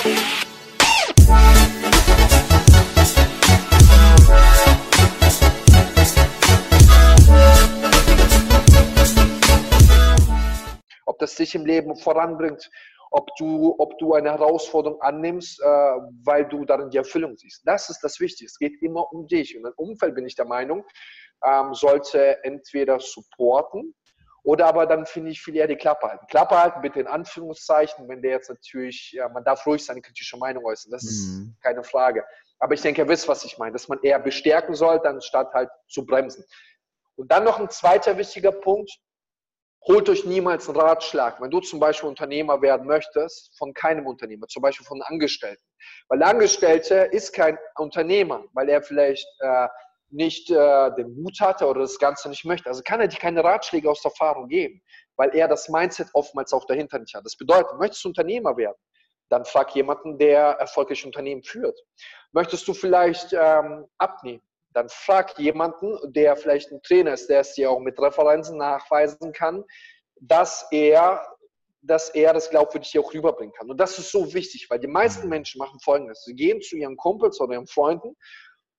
Ob 0.00 0.06
das 11.18 11.34
dich 11.34 11.54
im 11.54 11.66
Leben 11.66 11.94
voranbringt, 11.96 12.70
ob 13.10 13.28
du, 13.36 13.74
ob 13.78 13.98
du 13.98 14.14
eine 14.14 14.30
Herausforderung 14.30 15.02
annimmst, 15.02 15.60
äh, 15.60 15.66
weil 15.66 16.48
du 16.48 16.64
darin 16.64 16.88
die 16.88 16.96
Erfüllung 16.96 17.36
siehst. 17.36 17.60
Das 17.66 17.90
ist 17.90 18.00
das 18.00 18.20
Wichtige. 18.20 18.46
Es 18.46 18.58
geht 18.58 18.80
immer 18.80 19.12
um 19.12 19.26
dich. 19.26 19.54
Und 19.58 19.66
im 19.66 19.74
Umfeld 19.76 20.14
bin 20.14 20.24
ich 20.24 20.34
der 20.34 20.46
Meinung, 20.46 20.82
ähm, 21.44 21.74
sollte 21.74 22.42
entweder 22.44 23.00
supporten 23.00 23.94
oder 24.42 24.66
aber 24.66 24.86
dann 24.86 25.06
finde 25.06 25.30
ich 25.30 25.42
viel 25.42 25.56
eher 25.56 25.66
die 25.66 25.76
Klappe 25.76 26.08
halten. 26.08 26.26
Klappe 26.28 26.58
halten 26.58 26.80
bitte 26.80 27.00
in 27.00 27.06
Anführungszeichen, 27.06 28.08
wenn 28.08 28.22
der 28.22 28.32
jetzt 28.32 28.48
natürlich, 28.48 29.12
ja, 29.12 29.28
man 29.28 29.44
darf 29.44 29.66
ruhig 29.66 29.84
seine 29.84 30.00
kritische 30.00 30.36
Meinung 30.36 30.64
äußern, 30.64 30.90
das 30.90 31.02
mhm. 31.02 31.08
ist 31.54 31.62
keine 31.62 31.84
Frage. 31.84 32.24
Aber 32.58 32.74
ich 32.74 32.82
denke, 32.82 33.02
ihr 33.02 33.08
wisst, 33.08 33.28
was 33.28 33.44
ich 33.44 33.58
meine, 33.58 33.72
dass 33.72 33.88
man 33.88 33.98
eher 34.02 34.18
bestärken 34.18 34.74
sollte, 34.74 35.08
anstatt 35.08 35.52
halt 35.52 35.70
zu 35.88 36.04
bremsen. 36.04 36.44
Und 37.16 37.30
dann 37.30 37.44
noch 37.44 37.58
ein 37.58 37.70
zweiter 37.70 38.16
wichtiger 38.18 38.52
Punkt, 38.52 38.90
holt 39.86 40.08
euch 40.08 40.24
niemals 40.24 40.68
einen 40.68 40.78
Ratschlag. 40.78 41.40
Wenn 41.40 41.50
du 41.50 41.60
zum 41.60 41.80
Beispiel 41.80 42.08
Unternehmer 42.08 42.60
werden 42.60 42.86
möchtest, 42.86 43.56
von 43.56 43.72
keinem 43.72 44.06
Unternehmer, 44.06 44.46
zum 44.46 44.62
Beispiel 44.62 44.86
von 44.86 45.00
einem 45.00 45.14
Angestellten. 45.14 45.62
Weil 46.08 46.18
der 46.18 46.28
Angestellte 46.28 46.94
ist 47.12 47.32
kein 47.32 47.58
Unternehmer, 47.76 48.44
weil 48.52 48.68
er 48.68 48.82
vielleicht 48.82 49.26
äh, 49.40 49.68
nicht 50.10 50.50
äh, 50.50 50.90
den 50.94 51.20
Mut 51.20 51.40
hatte 51.40 51.66
oder 51.66 51.80
das 51.80 51.98
Ganze 51.98 52.28
nicht 52.28 52.44
möchte. 52.44 52.68
Also 52.68 52.82
kann 52.84 53.00
er 53.00 53.08
dir 53.08 53.18
keine 53.18 53.44
Ratschläge 53.44 53.90
aus 53.90 54.02
der 54.02 54.10
Erfahrung 54.10 54.48
geben, 54.48 54.82
weil 55.16 55.34
er 55.34 55.48
das 55.48 55.68
Mindset 55.68 56.08
oftmals 56.12 56.52
auch 56.52 56.66
dahinter 56.66 56.98
nicht 56.98 57.14
hat. 57.14 57.24
Das 57.24 57.36
bedeutet, 57.36 57.78
möchtest 57.78 58.04
du 58.04 58.08
Unternehmer 58.08 58.56
werden, 58.56 58.76
dann 59.28 59.44
frag 59.44 59.74
jemanden, 59.74 60.18
der 60.18 60.42
erfolgreich 60.58 61.06
Unternehmen 61.06 61.42
führt. 61.42 61.78
Möchtest 62.32 62.66
du 62.66 62.74
vielleicht 62.74 63.32
ähm, 63.32 63.86
abnehmen, 63.98 64.42
dann 64.72 64.88
frag 64.88 65.38
jemanden, 65.38 65.98
der 66.12 66.36
vielleicht 66.36 66.70
ein 66.70 66.82
Trainer 66.82 67.14
ist, 67.14 67.28
der 67.28 67.40
es 67.40 67.54
dir 67.54 67.70
auch 67.70 67.80
mit 67.80 67.98
Referenzen 67.98 68.58
nachweisen 68.58 69.32
kann, 69.32 69.64
dass 70.20 70.66
er, 70.70 71.24
dass 71.82 72.10
er 72.10 72.32
das 72.32 72.50
glaubwürdig 72.50 72.98
auch 72.98 73.12
rüberbringen 73.14 73.54
kann. 73.54 73.70
Und 73.70 73.78
das 73.78 73.98
ist 73.98 74.10
so 74.10 74.32
wichtig, 74.34 74.68
weil 74.68 74.78
die 74.78 74.86
meisten 74.86 75.24
mhm. 75.24 75.30
Menschen 75.30 75.58
machen 75.58 75.80
Folgendes. 75.80 76.24
Sie 76.24 76.34
gehen 76.34 76.60
zu 76.60 76.76
ihren 76.76 76.96
Kumpels 76.96 77.40
oder 77.40 77.54
ihren 77.54 77.66
Freunden, 77.66 78.16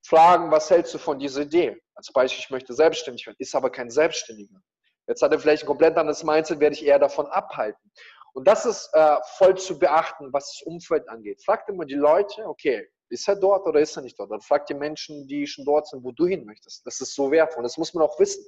fragen, 0.03 0.51
was 0.51 0.69
hältst 0.69 0.93
du 0.93 0.97
von 0.97 1.19
dieser 1.19 1.41
Idee? 1.41 1.81
Als 1.95 2.11
Beispiel, 2.11 2.43
ich 2.43 2.49
möchte 2.49 2.73
selbstständig 2.73 3.25
werden, 3.27 3.37
ist 3.39 3.55
aber 3.55 3.69
kein 3.69 3.89
Selbstständiger. 3.89 4.61
Jetzt 5.07 5.21
hat 5.21 5.31
er 5.31 5.39
vielleicht 5.39 5.63
ein 5.63 5.67
komplett 5.67 5.97
anderes 5.97 6.23
Mindset, 6.23 6.59
werde 6.59 6.75
ich 6.75 6.85
eher 6.85 6.99
davon 6.99 7.27
abhalten. 7.27 7.91
Und 8.33 8.47
das 8.47 8.65
ist 8.65 8.89
äh, 8.93 9.17
voll 9.37 9.57
zu 9.57 9.77
beachten, 9.77 10.31
was 10.31 10.53
das 10.53 10.61
Umfeld 10.65 11.07
angeht. 11.09 11.43
Fragt 11.43 11.69
immer 11.69 11.85
die 11.85 11.95
Leute, 11.95 12.47
okay, 12.47 12.87
ist 13.09 13.27
er 13.27 13.35
dort 13.35 13.67
oder 13.67 13.81
ist 13.81 13.95
er 13.97 14.03
nicht 14.03 14.17
dort? 14.17 14.31
Dann 14.31 14.41
fragt 14.41 14.69
die 14.69 14.73
Menschen, 14.73 15.27
die 15.27 15.45
schon 15.45 15.65
dort 15.65 15.87
sind, 15.87 16.03
wo 16.03 16.11
du 16.11 16.27
hin 16.27 16.45
möchtest. 16.45 16.85
Das 16.85 17.01
ist 17.01 17.13
so 17.13 17.29
wertvoll. 17.29 17.63
Das 17.63 17.77
muss 17.77 17.93
man 17.93 18.03
auch 18.03 18.17
wissen. 18.19 18.45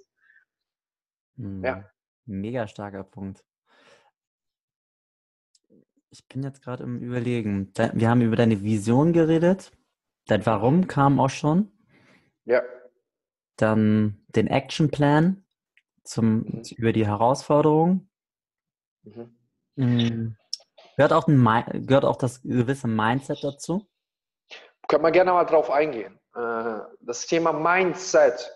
Hm, 1.36 1.64
ja. 1.64 1.90
Mega 2.26 2.68
starker 2.68 3.04
Punkt. 3.04 3.44
Ich 6.10 6.26
bin 6.28 6.44
jetzt 6.44 6.62
gerade 6.62 6.84
im 6.84 7.00
Überlegen. 7.00 7.74
Wir 7.76 8.10
haben 8.10 8.22
über 8.22 8.36
deine 8.36 8.62
Vision 8.62 9.12
geredet. 9.12 9.72
Dein 10.28 10.46
Warum 10.46 10.88
kam 10.88 11.20
auch 11.20 11.30
schon. 11.30 11.72
Ja. 12.46 12.62
Dann 13.58 14.26
den 14.30 14.48
Actionplan 14.48 15.46
zum, 16.04 16.40
mhm. 16.40 16.64
über 16.78 16.94
die 16.94 17.06
Herausforderung. 17.06 18.10
Mhm. 19.04 19.38
Mhm. 19.76 20.38
Gehört, 20.96 21.14
auch 21.14 21.28
ein, 21.28 21.88
gehört 21.88 22.06
auch 22.06 22.18
das 22.18 22.42
gewisse 22.42 22.88
Mindset 22.88 23.44
dazu? 23.44 23.88
Können 24.88 25.04
wir 25.04 25.12
gerne 25.12 25.32
mal 25.32 25.46
drauf 25.46 25.72
eingehen. 25.72 26.20
Äh, 26.36 26.80
das 27.02 27.26
Thema 27.26 27.52
Mindset, 27.52 28.52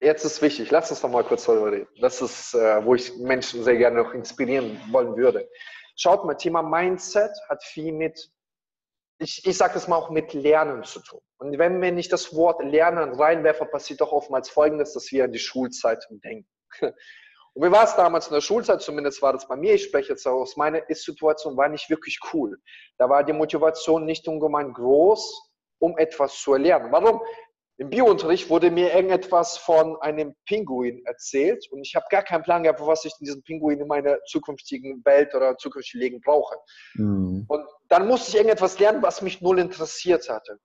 jetzt 0.00 0.24
ist 0.24 0.42
wichtig, 0.42 0.70
lass 0.70 0.90
uns 0.90 1.02
noch 1.02 1.10
mal 1.10 1.24
kurz 1.24 1.46
darüber 1.46 1.72
reden. 1.72 1.88
Das 2.00 2.20
ist, 2.22 2.54
äh, 2.54 2.84
wo 2.84 2.94
ich 2.94 3.16
Menschen 3.16 3.64
sehr 3.64 3.76
gerne 3.76 4.02
noch 4.02 4.12
inspirieren 4.14 4.80
wollen 4.90 5.16
würde. 5.16 5.48
Schaut 5.96 6.24
mal, 6.24 6.34
Thema 6.34 6.62
Mindset 6.62 7.32
hat 7.48 7.62
viel 7.62 7.92
mit, 7.92 8.30
ich, 9.20 9.46
ich 9.46 9.56
sage 9.56 9.74
das 9.74 9.86
mal 9.86 9.96
auch 9.96 10.10
mit 10.10 10.32
Lernen 10.32 10.82
zu 10.82 11.00
tun. 11.00 11.20
Und 11.38 11.58
wenn 11.58 11.80
wir 11.80 11.92
nicht 11.92 12.12
das 12.12 12.34
Wort 12.34 12.64
Lernen 12.64 13.12
reinwerfen, 13.12 13.70
passiert 13.70 14.00
doch 14.00 14.12
oftmals 14.12 14.48
Folgendes, 14.48 14.94
dass 14.94 15.12
wir 15.12 15.24
an 15.24 15.32
die 15.32 15.38
Schulzeit 15.38 16.04
denken. 16.10 16.48
Und 17.52 17.66
wie 17.66 17.72
war 17.72 17.84
es 17.84 17.96
damals 17.96 18.28
in 18.28 18.34
der 18.34 18.40
Schulzeit? 18.40 18.80
Zumindest 18.80 19.20
war 19.22 19.32
das 19.32 19.46
bei 19.46 19.56
mir. 19.56 19.74
Ich 19.74 19.84
spreche 19.84 20.10
jetzt 20.10 20.26
aus 20.26 20.56
meiner 20.56 20.88
Ist-Situation, 20.88 21.56
war 21.56 21.68
nicht 21.68 21.90
wirklich 21.90 22.18
cool. 22.32 22.58
Da 22.96 23.08
war 23.08 23.24
die 23.24 23.32
Motivation 23.32 24.04
nicht 24.04 24.26
ungemein 24.28 24.72
groß, 24.72 25.50
um 25.80 25.98
etwas 25.98 26.40
zu 26.40 26.52
erlernen. 26.54 26.92
Warum? 26.92 27.20
Im 27.80 27.88
Biounterricht 27.88 28.50
wurde 28.50 28.70
mir 28.70 28.94
irgendetwas 28.94 29.56
von 29.56 29.96
einem 30.02 30.34
Pinguin 30.44 31.02
erzählt 31.06 31.66
und 31.70 31.80
ich 31.80 31.96
habe 31.96 32.04
gar 32.10 32.22
keinen 32.22 32.42
Plan 32.42 32.62
gehabt, 32.62 32.78
was 32.82 33.06
ich 33.06 33.14
in 33.20 33.24
diesem 33.24 33.42
Pinguin 33.42 33.80
in 33.80 33.88
meiner 33.88 34.22
zukünftigen 34.26 35.02
Welt 35.06 35.34
oder 35.34 35.56
zukünftigen 35.56 36.02
Leben 36.02 36.20
brauche. 36.20 36.56
Mhm. 36.92 37.46
Und 37.48 37.59
dann 38.00 38.08
musste 38.08 38.30
ich 38.30 38.36
irgendetwas 38.36 38.78
lernen, 38.78 39.02
was 39.02 39.22
mich 39.22 39.40
null 39.40 39.58
interessiert 39.58 40.28
hatte. 40.28 40.58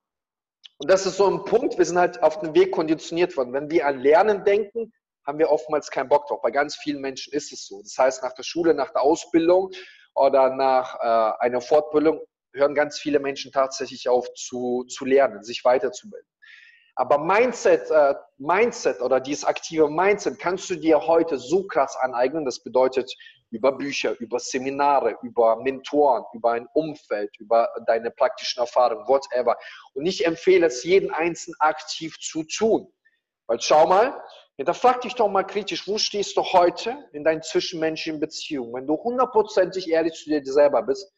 Und 0.78 0.90
das 0.90 1.06
ist 1.06 1.18
so 1.18 1.30
ein 1.30 1.44
Punkt, 1.44 1.78
wir 1.78 1.86
sind 1.86 1.98
halt 1.98 2.22
auf 2.24 2.40
den 2.40 2.56
Weg 2.56 2.72
konditioniert 2.72 3.36
worden. 3.38 3.54
Wenn 3.54 3.70
wir 3.70 3.86
an 3.86 4.00
Lernen 4.00 4.44
denken, 4.44 4.94
haben 5.26 5.40
wir 5.40 5.50
oftmals 5.50 5.90
keinen 5.90 6.10
Bock 6.10 6.28
drauf. 6.28 6.42
Bei 6.42 6.52
ganz 6.52 6.76
vielen 6.76 7.02
Menschen 7.02 7.34
ist 7.34 7.52
es 7.52 7.66
so. 7.66 7.82
Das 7.82 7.98
heißt, 7.98 8.24
nach 8.24 8.34
der 8.34 8.44
Schule, 8.44 8.74
nach 8.74 8.92
der 8.92 9.02
Ausbildung 9.02 9.72
oder 10.14 10.50
nach 10.50 10.96
äh, 11.02 11.46
einer 11.46 11.62
Fortbildung 11.62 12.22
hören 12.54 12.74
ganz 12.74 13.00
viele 13.00 13.20
Menschen 13.20 13.52
tatsächlich 13.52 14.08
auf 14.08 14.32
zu, 14.34 14.86
zu 14.88 15.04
lernen, 15.06 15.44
sich 15.44 15.64
weiterzubilden. 15.66 16.30
Aber 16.96 17.18
Mindset, 17.18 17.92
äh, 17.92 18.16
Mindset 18.38 19.02
oder 19.02 19.20
dieses 19.20 19.44
aktive 19.44 19.90
Mindset 19.90 20.40
kannst 20.40 20.70
du 20.70 20.76
dir 20.76 21.06
heute 21.06 21.38
so 21.38 21.68
krass 21.68 21.96
aneignen. 21.98 22.46
Das 22.46 22.64
bedeutet 22.64 23.14
über 23.52 23.74
Bücher, 23.74 24.18
über 24.20 24.40
Seminare, 24.40 25.18
über 25.22 25.58
Mentoren, 25.58 26.24
über 26.34 26.52
ein 26.52 26.68
Umfeld, 26.74 27.38
über 27.38 27.70
deine 27.86 28.12
praktischen 28.12 28.62
Erfahrungen, 28.62 29.08
whatever. 29.08 29.58
Und 29.94 30.06
ich 30.06 30.26
empfehle 30.26 30.68
es, 30.68 30.84
jeden 30.84 31.12
Einzelnen 31.12 31.56
aktiv 31.60 32.18
zu 32.20 32.44
tun. 32.44 32.92
Weil 33.48 33.60
schau 33.60 33.88
mal, 33.88 34.22
Hinterfrag 34.58 35.02
dich 35.02 35.16
doch 35.16 35.28
mal 35.28 35.44
kritisch, 35.44 35.86
wo 35.86 35.98
stehst 35.98 36.38
du 36.38 36.42
heute 36.42 37.10
in 37.12 37.26
deinen 37.26 37.42
zwischenmenschlichen 37.42 38.22
Beziehungen? 38.22 38.74
Wenn 38.74 38.88
du 38.88 38.96
hundertprozentig 38.96 39.90
ehrlich 39.90 40.14
zu 40.14 40.30
dir 40.30 40.42
selber 40.46 40.82
bist, 40.82 41.14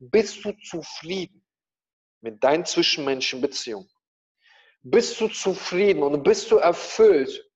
bist 0.00 0.44
du 0.44 0.52
zufrieden 0.64 1.46
mit 2.22 2.42
deinen 2.42 2.64
zwischenmenschlichen 2.64 3.40
Beziehungen? 3.40 3.88
Bist 4.82 5.20
du 5.20 5.28
zufrieden 5.28 6.02
und 6.02 6.22
bist 6.22 6.50
du 6.50 6.56
erfüllt, 6.56 7.48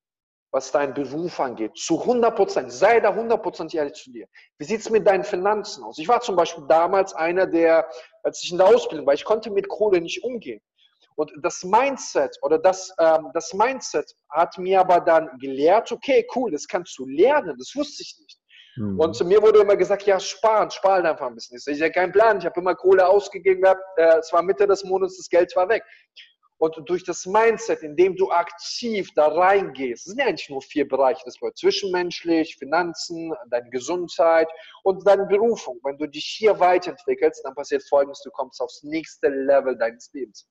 was 0.52 0.70
deinen 0.70 0.94
Beruf 0.94 1.40
angeht? 1.40 1.76
Zu 1.76 2.00
100 2.00 2.36
Prozent. 2.36 2.72
Sei 2.72 3.00
da 3.00 3.10
100 3.10 3.42
Prozent 3.42 3.74
ehrlich 3.74 3.94
zu 3.94 4.12
dir. 4.12 4.26
Wie 4.58 4.64
sieht 4.64 4.80
es 4.80 4.90
mit 4.90 5.06
deinen 5.06 5.24
Finanzen 5.24 5.82
aus? 5.82 5.98
Ich 5.98 6.08
war 6.08 6.20
zum 6.20 6.36
Beispiel 6.36 6.64
damals 6.68 7.14
einer, 7.14 7.46
der, 7.46 7.88
als 8.22 8.42
ich 8.42 8.52
in 8.52 8.58
der 8.58 8.68
Ausbildung 8.68 9.06
war, 9.06 9.14
ich 9.14 9.24
konnte 9.24 9.50
mit 9.50 9.68
Kohle 9.68 10.00
nicht 10.00 10.22
umgehen. 10.22 10.60
Und 11.16 11.32
das 11.42 11.64
Mindset 11.64 12.36
oder 12.42 12.58
das, 12.58 12.94
ähm, 13.00 13.30
das 13.32 13.52
Mindset 13.54 14.14
hat 14.30 14.56
mir 14.58 14.80
aber 14.80 15.00
dann 15.00 15.30
gelehrt, 15.38 15.90
okay, 15.90 16.26
cool, 16.34 16.50
das 16.52 16.68
kannst 16.68 16.96
du 16.98 17.06
lernen, 17.06 17.56
das 17.58 17.72
wusste 17.74 18.02
ich 18.02 18.16
nicht. 18.20 18.38
Mhm. 18.76 19.00
Und 19.00 19.16
zu 19.16 19.24
mir 19.24 19.42
wurde 19.42 19.60
immer 19.60 19.76
gesagt, 19.76 20.02
ja, 20.02 20.20
sparen, 20.20 20.70
sparen 20.70 21.06
einfach 21.06 21.26
ein 21.26 21.34
bisschen. 21.34 21.58
Ich 21.74 21.80
habe 21.80 21.90
keinen 21.90 22.12
Plan, 22.12 22.38
ich 22.38 22.44
habe 22.44 22.60
immer 22.60 22.74
Kohle 22.74 23.06
ausgegeben 23.06 23.62
gehabt, 23.62 23.80
äh, 23.96 24.18
es 24.18 24.32
war 24.32 24.42
Mitte 24.42 24.66
des 24.66 24.84
Monats, 24.84 25.16
das 25.16 25.28
Geld 25.28 25.54
war 25.56 25.68
weg. 25.68 25.82
Und 26.58 26.88
durch 26.88 27.04
das 27.04 27.26
Mindset, 27.26 27.82
in 27.82 27.96
dem 27.96 28.16
du 28.16 28.30
aktiv 28.30 29.10
da 29.14 29.28
reingehst, 29.28 30.04
sind 30.04 30.18
ja 30.18 30.26
eigentlich 30.26 30.48
nur 30.48 30.62
vier 30.62 30.88
Bereiche. 30.88 31.20
Das 31.26 31.40
war 31.42 31.54
zwischenmenschlich, 31.54 32.56
Finanzen, 32.56 33.34
deine 33.50 33.68
Gesundheit 33.68 34.48
und 34.82 35.06
deine 35.06 35.26
Berufung. 35.26 35.78
Wenn 35.84 35.98
du 35.98 36.06
dich 36.06 36.24
hier 36.24 36.58
weiterentwickelst, 36.58 37.44
dann 37.44 37.54
passiert 37.54 37.86
Folgendes, 37.86 38.22
du 38.22 38.30
kommst 38.30 38.60
aufs 38.62 38.82
nächste 38.82 39.28
Level 39.28 39.76
deines 39.76 40.10
Lebens. 40.14 40.48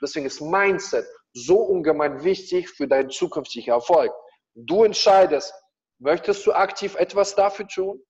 Deswegen 0.00 0.26
ist 0.26 0.40
Mindset 0.40 1.06
so 1.32 1.56
ungemein 1.56 2.22
wichtig 2.22 2.68
für 2.68 2.86
deinen 2.86 3.10
zukünftigen 3.10 3.72
Erfolg. 3.72 4.12
Du 4.54 4.84
entscheidest, 4.84 5.52
möchtest 5.98 6.46
du 6.46 6.52
aktiv 6.52 6.94
etwas 6.94 7.34
dafür 7.34 7.66
tun 7.66 8.00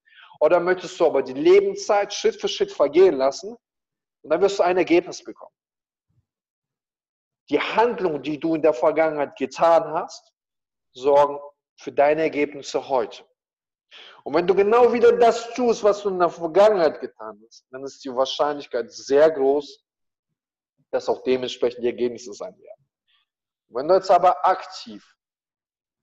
oder 0.40 0.60
möchtest 0.60 1.00
du 1.00 1.06
aber 1.06 1.22
die 1.22 1.32
Lebenszeit 1.32 2.12
Schritt 2.12 2.38
für 2.38 2.48
Schritt 2.48 2.72
vergehen 2.72 3.14
lassen 3.14 3.56
und 4.22 4.30
dann 4.30 4.40
wirst 4.42 4.58
du 4.58 4.64
ein 4.64 4.76
Ergebnis 4.76 5.24
bekommen 5.24 5.54
die 7.52 7.60
Handlungen, 7.60 8.22
die 8.22 8.40
du 8.40 8.54
in 8.54 8.62
der 8.62 8.72
Vergangenheit 8.72 9.36
getan 9.36 9.84
hast, 9.92 10.32
sorgen 10.94 11.38
für 11.76 11.92
deine 11.92 12.22
Ergebnisse 12.22 12.88
heute. 12.88 13.24
Und 14.24 14.34
wenn 14.34 14.46
du 14.46 14.54
genau 14.54 14.90
wieder 14.92 15.12
das 15.12 15.52
tust, 15.52 15.84
was 15.84 16.02
du 16.02 16.08
in 16.08 16.18
der 16.18 16.30
Vergangenheit 16.30 17.00
getan 17.00 17.42
hast, 17.46 17.66
dann 17.70 17.84
ist 17.84 18.02
die 18.04 18.14
Wahrscheinlichkeit 18.14 18.90
sehr 18.90 19.30
groß, 19.30 19.84
dass 20.92 21.10
auch 21.10 21.22
dementsprechend 21.24 21.82
die 21.82 21.88
Ergebnisse 21.88 22.32
sein 22.32 22.56
werden. 22.58 22.86
Wenn 23.68 23.86
du 23.86 23.94
jetzt 23.94 24.10
aber 24.10 24.46
aktiv 24.46 25.06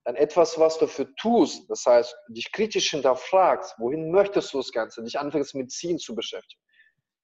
dann 0.04 0.14
etwas, 0.14 0.58
was 0.58 0.78
du 0.78 0.86
dafür 0.86 1.14
tust, 1.16 1.68
das 1.68 1.84
heißt, 1.84 2.16
dich 2.28 2.50
kritisch 2.52 2.90
hinterfragst, 2.90 3.74
wohin 3.78 4.10
möchtest 4.10 4.52
du 4.52 4.58
das 4.58 4.70
Ganze, 4.70 5.02
dich 5.02 5.18
anfängst 5.18 5.54
mit 5.54 5.70
Zielen 5.72 5.98
zu 5.98 6.14
beschäftigen, 6.14 6.62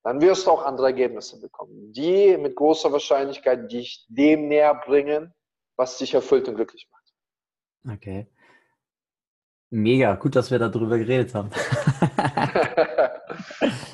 dann 0.07 0.21
wirst 0.21 0.47
du 0.47 0.53
auch 0.53 0.65
andere 0.65 0.87
Ergebnisse 0.87 1.41
bekommen, 1.41 1.93
die 1.93 2.37
mit 2.37 2.55
großer 2.55 2.93
Wahrscheinlichkeit 2.93 3.73
dich 3.73 4.07
dem 4.09 4.47
näher 4.47 4.73
bringen, 4.73 5.35
was 5.75 5.99
dich 5.99 6.15
erfüllt 6.15 6.47
und 6.47 6.55
glücklich 6.55 6.89
macht. 6.93 7.97
Okay. 7.97 8.31
Mega, 9.71 10.15
gut, 10.15 10.37
dass 10.37 10.53
wir 10.53 10.61
darüber 10.61 10.97
geredet 10.97 11.35
haben. 11.35 11.51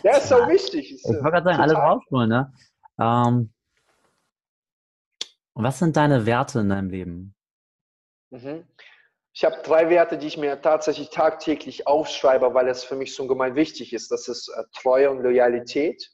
ja, 0.03 0.19
ist 0.19 0.31
auch 0.35 0.47
wichtig. 0.49 0.93
ich 0.93 1.03
wollte 1.03 1.23
gerade 1.23 1.45
sagen, 1.45 1.61
alles 1.61 1.79
rausholen, 1.79 2.29
ne? 2.29 2.53
Ähm, 3.01 3.55
was 5.55 5.79
sind 5.79 5.97
deine 5.97 6.27
Werte 6.27 6.61
in 6.61 6.69
deinem 6.69 6.91
Leben? 6.91 7.35
Mhm. 8.29 8.67
Ich 9.35 9.45
habe 9.45 9.63
drei 9.63 9.89
Werte, 9.89 10.19
die 10.19 10.27
ich 10.27 10.37
mir 10.37 10.61
tatsächlich 10.61 11.09
tagtäglich 11.09 11.87
aufschreibe, 11.87 12.53
weil 12.53 12.69
es 12.69 12.85
für 12.85 12.97
mich 12.97 13.15
so 13.15 13.23
ungemein 13.23 13.55
wichtig 13.55 13.93
ist. 13.95 14.11
Das 14.11 14.29
ist 14.29 14.49
äh, 14.49 14.65
Treue 14.75 15.11
und 15.11 15.23
Loyalität. 15.23 16.11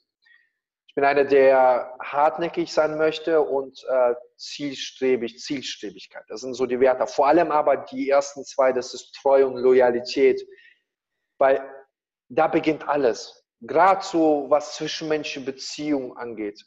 Ich 0.87 0.95
bin 0.95 1.03
einer, 1.03 1.25
der 1.25 1.95
hartnäckig 2.01 2.71
sein 2.71 2.97
möchte 2.97 3.41
und 3.41 3.83
äh, 3.89 4.15
zielstrebig, 4.37 5.37
Zielstrebigkeit. 5.39 6.23
Das 6.29 6.41
sind 6.41 6.53
so 6.53 6.65
die 6.65 6.79
Werte. 6.79 7.07
Vor 7.07 7.27
allem 7.27 7.51
aber 7.51 7.77
die 7.77 8.09
ersten 8.09 8.45
zwei, 8.45 8.71
das 8.71 8.93
ist 8.93 9.13
Treue 9.21 9.47
und 9.47 9.57
Loyalität. 9.57 10.41
Weil 11.37 11.61
da 12.29 12.47
beginnt 12.47 12.87
alles. 12.87 13.45
Gerade 13.61 14.03
so, 14.03 14.45
was 14.49 14.75
zwischenmenschliche 14.75 15.45
Beziehungen 15.45 16.15
angeht. 16.15 16.63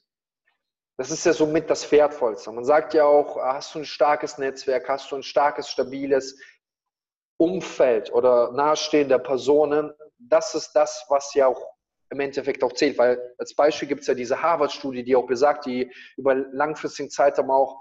Das 0.99 1.11
ist 1.11 1.25
ja 1.25 1.33
somit 1.33 1.71
das 1.71 1.91
Wertvollste. 1.91 2.53
Man 2.53 2.65
sagt 2.65 2.94
ja 2.94 3.05
auch, 3.05 3.37
hast 3.37 3.75
du 3.75 3.81
ein 3.81 3.85
starkes 3.85 4.39
Netzwerk, 4.39 4.89
hast 4.89 5.11
du 5.11 5.17
ein 5.17 5.23
starkes, 5.23 5.69
stabiles 5.69 6.39
Umfeld 7.39 8.12
oder 8.12 8.53
nahestehende 8.53 9.19
Personen. 9.19 9.93
Das 10.19 10.55
ist 10.55 10.73
das, 10.73 11.05
was 11.09 11.33
ja 11.35 11.47
auch 11.47 11.73
im 12.11 12.21
Endeffekt 12.21 12.62
auch 12.62 12.73
zählt. 12.73 12.99
Weil 12.99 13.35
als 13.39 13.55
Beispiel 13.55 13.89
gibt 13.89 14.03
es 14.03 14.06
ja 14.06 14.15
diese 14.15 14.41
Harvard-Studie, 14.41 15.03
die 15.03 15.17
auch 15.17 15.27
besagt, 15.27 15.67
die 15.67 15.91
über 16.17 16.35
langfristigen 16.35 17.11
Zeitraum 17.11 17.50
auch, 17.50 17.81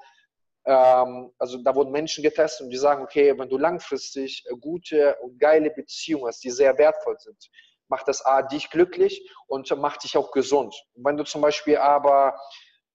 ähm, 0.66 1.31
also 1.38 1.62
da 1.62 1.75
wurden 1.75 1.92
Menschen 1.92 2.24
getestet 2.24 2.66
und 2.66 2.69
die 2.72 2.78
sagen, 2.78 3.04
okay, 3.04 3.38
wenn 3.38 3.50
du 3.50 3.58
langfristig 3.58 4.46
gute 4.62 5.18
und 5.18 5.38
geile 5.38 5.69
Beziehungen 5.69 6.28
hast, 6.28 6.44
die 6.44 6.50
sehr 6.50 6.78
wertvoll 6.78 7.18
sind, 7.19 7.50
macht 7.90 8.08
das 8.08 8.25
A, 8.25 8.42
dich 8.42 8.69
glücklich 8.69 9.30
und 9.48 9.69
macht 9.78 10.06
dich 10.06 10.16
auch 10.18 10.31
gesund. 10.31 10.74
Und 10.94 11.06
wenn 11.06 11.18
du 11.18 11.25
zum 11.25 11.42
Beispiel 11.42 11.78
aber 11.78 12.40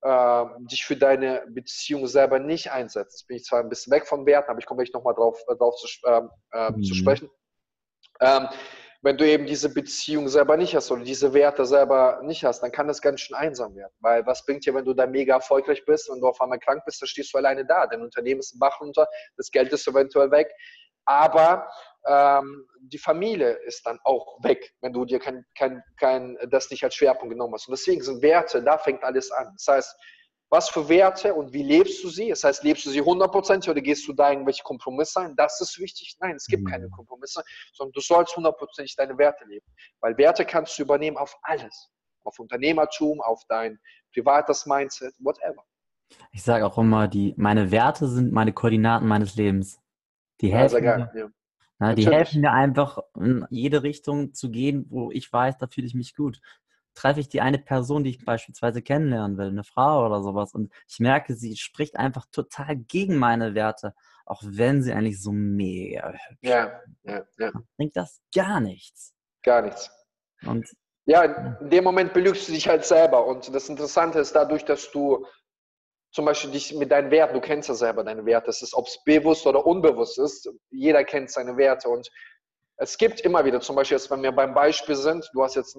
äh, 0.06 0.44
dich 0.70 0.84
für 0.84 0.96
deine 0.96 1.44
Beziehung 1.48 2.06
selber 2.06 2.38
nicht 2.38 2.70
einsetzt, 2.70 3.26
bin 3.26 3.38
ich 3.38 3.44
zwar 3.44 3.60
ein 3.60 3.68
bisschen 3.68 3.92
weg 3.92 4.06
von 4.06 4.24
Werten, 4.24 4.50
aber 4.50 4.60
ich 4.60 4.66
komme 4.66 4.82
gleich 4.82 4.92
nochmal 4.92 5.14
drauf, 5.14 5.38
äh, 5.48 5.56
drauf 5.56 5.74
zu, 5.76 5.88
äh, 6.06 6.70
mhm. 6.70 6.82
zu 6.82 6.94
sprechen. 6.94 7.28
Ähm, 8.20 8.48
wenn 9.02 9.16
du 9.16 9.28
eben 9.28 9.46
diese 9.46 9.72
Beziehung 9.72 10.28
selber 10.28 10.56
nicht 10.56 10.74
hast 10.74 10.90
oder 10.90 11.04
diese 11.04 11.32
Werte 11.34 11.66
selber 11.66 12.20
nicht 12.22 12.44
hast, 12.44 12.60
dann 12.60 12.72
kann 12.72 12.88
das 12.88 13.02
ganz 13.02 13.20
schön 13.20 13.36
einsam 13.36 13.74
werden. 13.74 13.92
Weil 14.00 14.24
was 14.26 14.44
bringt 14.44 14.64
dir, 14.64 14.74
wenn 14.74 14.84
du 14.84 14.94
da 14.94 15.06
mega 15.06 15.34
erfolgreich 15.34 15.84
bist 15.84 16.08
und 16.08 16.20
du 16.20 16.28
auf 16.28 16.40
einmal 16.40 16.58
krank 16.58 16.84
bist, 16.84 17.02
dann 17.02 17.08
stehst 17.08 17.32
du 17.34 17.38
alleine 17.38 17.64
da. 17.64 17.86
Dein 17.86 18.02
Unternehmen 18.02 18.40
ist 18.40 18.54
ein 18.54 18.58
Bach 18.58 18.80
runter, 18.80 19.06
das 19.36 19.50
Geld 19.50 19.72
ist 19.72 19.86
eventuell 19.86 20.30
weg. 20.30 20.50
Aber 21.04 21.68
ähm, 22.06 22.66
die 22.80 22.98
Familie 22.98 23.52
ist 23.66 23.84
dann 23.86 23.98
auch 24.04 24.38
weg, 24.42 24.72
wenn 24.80 24.92
du 24.92 25.04
dir 25.04 25.18
kein, 25.18 25.44
kein, 25.56 25.82
kein, 25.98 26.36
das 26.50 26.70
nicht 26.70 26.84
als 26.84 26.94
Schwerpunkt 26.94 27.32
genommen 27.32 27.54
hast. 27.54 27.68
Und 27.68 27.72
deswegen 27.72 28.02
sind 28.02 28.22
Werte, 28.22 28.62
da 28.62 28.78
fängt 28.78 29.02
alles 29.02 29.30
an. 29.30 29.52
Das 29.56 29.74
heißt, 29.74 29.96
was 30.48 30.68
für 30.68 30.88
Werte 30.88 31.34
und 31.34 31.52
wie 31.52 31.64
lebst 31.64 32.04
du 32.04 32.08
sie? 32.08 32.28
Das 32.28 32.44
heißt, 32.44 32.62
lebst 32.62 32.86
du 32.86 32.90
sie 32.90 33.00
hundertprozentig 33.00 33.68
oder 33.68 33.80
gehst 33.80 34.06
du 34.06 34.12
da 34.12 34.30
irgendwelche 34.30 34.62
Kompromisse 34.62 35.20
ein? 35.20 35.34
Das 35.36 35.60
ist 35.60 35.78
wichtig. 35.80 36.16
Nein, 36.20 36.36
es 36.36 36.46
gibt 36.46 36.62
mhm. 36.62 36.70
keine 36.70 36.88
Kompromisse, 36.90 37.42
sondern 37.72 37.92
du 37.92 38.00
sollst 38.00 38.36
hundertprozentig 38.36 38.94
deine 38.94 39.18
Werte 39.18 39.44
leben. 39.44 39.66
Weil 40.00 40.16
Werte 40.18 40.44
kannst 40.44 40.78
du 40.78 40.82
übernehmen 40.82 41.16
auf 41.16 41.36
alles. 41.42 41.90
Auf 42.24 42.38
Unternehmertum, 42.38 43.20
auf 43.20 43.42
dein 43.48 43.78
privates 44.12 44.66
Mindset, 44.66 45.14
whatever. 45.18 45.64
Ich 46.30 46.44
sage 46.44 46.64
auch 46.64 46.78
immer, 46.78 47.08
die, 47.08 47.34
meine 47.36 47.72
Werte 47.72 48.06
sind 48.06 48.32
meine 48.32 48.52
Koordinaten 48.52 49.08
meines 49.08 49.34
Lebens. 49.34 49.80
Die 50.40 50.52
helfen, 50.52 50.84
ja, 50.84 50.98
mir, 50.98 51.10
ja. 51.14 51.28
Na, 51.78 51.94
die 51.94 52.06
helfen 52.06 52.40
mir 52.40 52.52
einfach, 52.52 52.98
in 53.16 53.46
jede 53.50 53.82
Richtung 53.82 54.32
zu 54.32 54.50
gehen, 54.50 54.86
wo 54.88 55.10
ich 55.10 55.30
weiß, 55.32 55.58
da 55.58 55.66
fühle 55.66 55.86
ich 55.86 55.94
mich 55.94 56.14
gut. 56.14 56.40
Treffe 56.94 57.20
ich 57.20 57.28
die 57.28 57.42
eine 57.42 57.58
Person, 57.58 58.04
die 58.04 58.10
ich 58.10 58.24
beispielsweise 58.24 58.80
kennenlernen 58.80 59.36
will, 59.36 59.48
eine 59.48 59.64
Frau 59.64 60.06
oder 60.06 60.22
sowas, 60.22 60.54
und 60.54 60.72
ich 60.88 60.98
merke, 60.98 61.34
sie 61.34 61.56
spricht 61.56 61.96
einfach 61.96 62.24
total 62.32 62.76
gegen 62.76 63.16
meine 63.16 63.54
Werte, 63.54 63.94
auch 64.24 64.42
wenn 64.44 64.82
sie 64.82 64.92
eigentlich 64.92 65.22
so 65.22 65.32
mega 65.32 66.12
hübsch 66.12 66.38
ja, 66.40 66.80
ja, 67.04 67.24
ja. 67.38 67.52
bringt 67.76 67.96
das 67.96 68.20
gar 68.34 68.60
nichts. 68.60 69.14
Gar 69.42 69.62
nichts. 69.62 69.90
Und 70.44 70.66
ja, 71.04 71.22
in 71.60 71.70
dem 71.70 71.84
Moment 71.84 72.12
belügst 72.12 72.48
du 72.48 72.52
dich 72.52 72.68
halt 72.68 72.84
selber. 72.84 73.26
Und 73.26 73.54
das 73.54 73.68
Interessante 73.68 74.18
ist 74.18 74.34
dadurch, 74.34 74.64
dass 74.64 74.90
du 74.90 75.24
zum 76.16 76.24
Beispiel 76.24 76.50
dich 76.50 76.72
mit 76.72 76.90
deinen 76.90 77.10
Werten, 77.10 77.34
du 77.34 77.42
kennst 77.42 77.68
ja 77.68 77.74
selber 77.74 78.02
deine 78.02 78.24
Werte, 78.24 78.48
es 78.48 78.62
ist, 78.62 78.72
ob 78.72 78.86
es 78.86 79.04
bewusst 79.04 79.46
oder 79.46 79.66
unbewusst 79.66 80.18
ist, 80.18 80.48
jeder 80.70 81.04
kennt 81.04 81.30
seine 81.30 81.58
Werte 81.58 81.90
und 81.90 82.08
es 82.78 82.96
gibt 82.96 83.20
immer 83.20 83.44
wieder, 83.44 83.60
zum 83.60 83.76
Beispiel, 83.76 83.98
jetzt, 83.98 84.10
wenn 84.10 84.22
wir 84.22 84.32
beim 84.32 84.54
Beispiel 84.54 84.94
sind, 84.94 85.28
du 85.34 85.44
hast 85.44 85.56
jetzt 85.56 85.78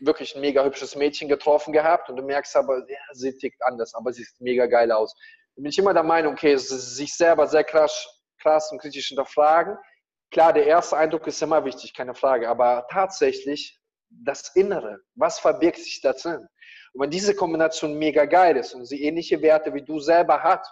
wirklich 0.00 0.34
ein 0.34 0.40
mega 0.40 0.64
hübsches 0.64 0.96
Mädchen 0.96 1.28
getroffen 1.28 1.74
gehabt 1.74 2.08
und 2.08 2.16
du 2.16 2.22
merkst 2.22 2.56
aber, 2.56 2.78
ja, 2.78 2.96
sie 3.12 3.36
tickt 3.36 3.62
anders, 3.62 3.94
aber 3.94 4.10
sie 4.10 4.24
sieht 4.24 4.40
mega 4.40 4.64
geil 4.64 4.90
aus. 4.90 5.14
Dann 5.54 5.64
bin 5.64 5.70
ich 5.70 5.78
immer 5.78 5.92
der 5.92 6.02
Meinung, 6.02 6.32
okay, 6.32 6.56
sich 6.56 7.14
selber 7.14 7.46
sehr 7.46 7.64
krass, 7.64 8.22
krass 8.40 8.72
und 8.72 8.80
kritisch 8.80 9.08
hinterfragen. 9.08 9.76
Klar, 10.30 10.54
der 10.54 10.64
erste 10.64 10.96
Eindruck 10.96 11.26
ist 11.26 11.42
immer 11.42 11.62
wichtig, 11.66 11.92
keine 11.92 12.14
Frage, 12.14 12.48
aber 12.48 12.86
tatsächlich 12.90 13.78
das 14.08 14.50
Innere, 14.54 15.00
was 15.14 15.38
verbirgt 15.38 15.76
sich 15.76 16.00
da 16.00 16.14
drin? 16.14 16.48
Und 16.94 17.02
wenn 17.02 17.10
diese 17.10 17.34
Kombination 17.34 17.98
mega 17.98 18.24
geil 18.24 18.56
ist 18.56 18.72
und 18.72 18.86
sie 18.86 19.02
ähnliche 19.02 19.42
Werte 19.42 19.74
wie 19.74 19.82
du 19.82 19.98
selber 19.98 20.40
hat, 20.42 20.64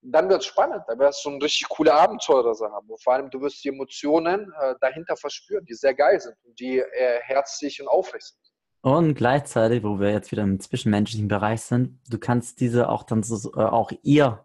dann 0.00 0.28
wird 0.28 0.40
es 0.40 0.46
spannend. 0.46 0.82
Da 0.88 0.98
wirst 0.98 1.24
du 1.24 1.30
ein 1.30 1.40
richtig 1.40 1.68
coole 1.68 1.92
Abenteurer 1.92 2.54
haben. 2.72 2.88
Und 2.88 3.02
vor 3.02 3.12
allem, 3.12 3.30
du 3.30 3.40
wirst 3.40 3.62
die 3.62 3.68
Emotionen 3.68 4.52
äh, 4.60 4.74
dahinter 4.80 5.16
verspüren, 5.16 5.64
die 5.66 5.74
sehr 5.74 5.94
geil 5.94 6.18
sind 6.18 6.36
und 6.44 6.58
die 6.58 6.78
äh, 6.78 7.20
herzlich 7.20 7.80
und 7.80 7.88
aufrecht 7.88 8.26
sind. 8.26 8.40
Und 8.80 9.14
gleichzeitig, 9.14 9.82
wo 9.82 9.98
wir 9.98 10.10
jetzt 10.10 10.30
wieder 10.32 10.42
im 10.42 10.60
zwischenmenschlichen 10.60 11.28
Bereich 11.28 11.62
sind, 11.62 12.00
du 12.10 12.18
kannst 12.18 12.60
diese 12.60 12.88
auch 12.88 13.02
dann 13.02 13.22
so, 13.22 13.52
äh, 13.54 13.64
auch 13.64 13.92
ihr 14.02 14.44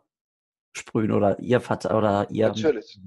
sprühen 0.74 1.12
oder 1.12 1.40
ihr 1.40 1.62
oder 1.86 2.28
ihr 2.30 2.48
Natürlich. 2.50 3.00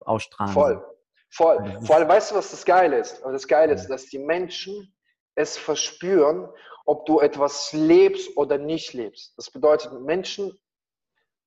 ausstrahlen. 0.00 0.52
Voll. 0.52 0.84
Voll. 1.30 1.80
Vor 1.82 1.96
allem, 1.96 2.08
weißt 2.08 2.30
du, 2.30 2.36
was 2.36 2.52
das 2.52 2.64
Geile 2.64 2.98
ist? 2.98 3.22
Und 3.24 3.32
das 3.32 3.46
Geile 3.46 3.74
ist, 3.74 3.88
dass 3.88 4.06
die 4.06 4.18
Menschen 4.18 4.94
es 5.34 5.56
verspüren 5.56 6.48
ob 6.86 7.04
du 7.04 7.20
etwas 7.20 7.72
lebst 7.72 8.36
oder 8.36 8.58
nicht 8.58 8.94
lebst. 8.94 9.34
Das 9.36 9.50
bedeutet, 9.50 9.92
Menschen 10.00 10.58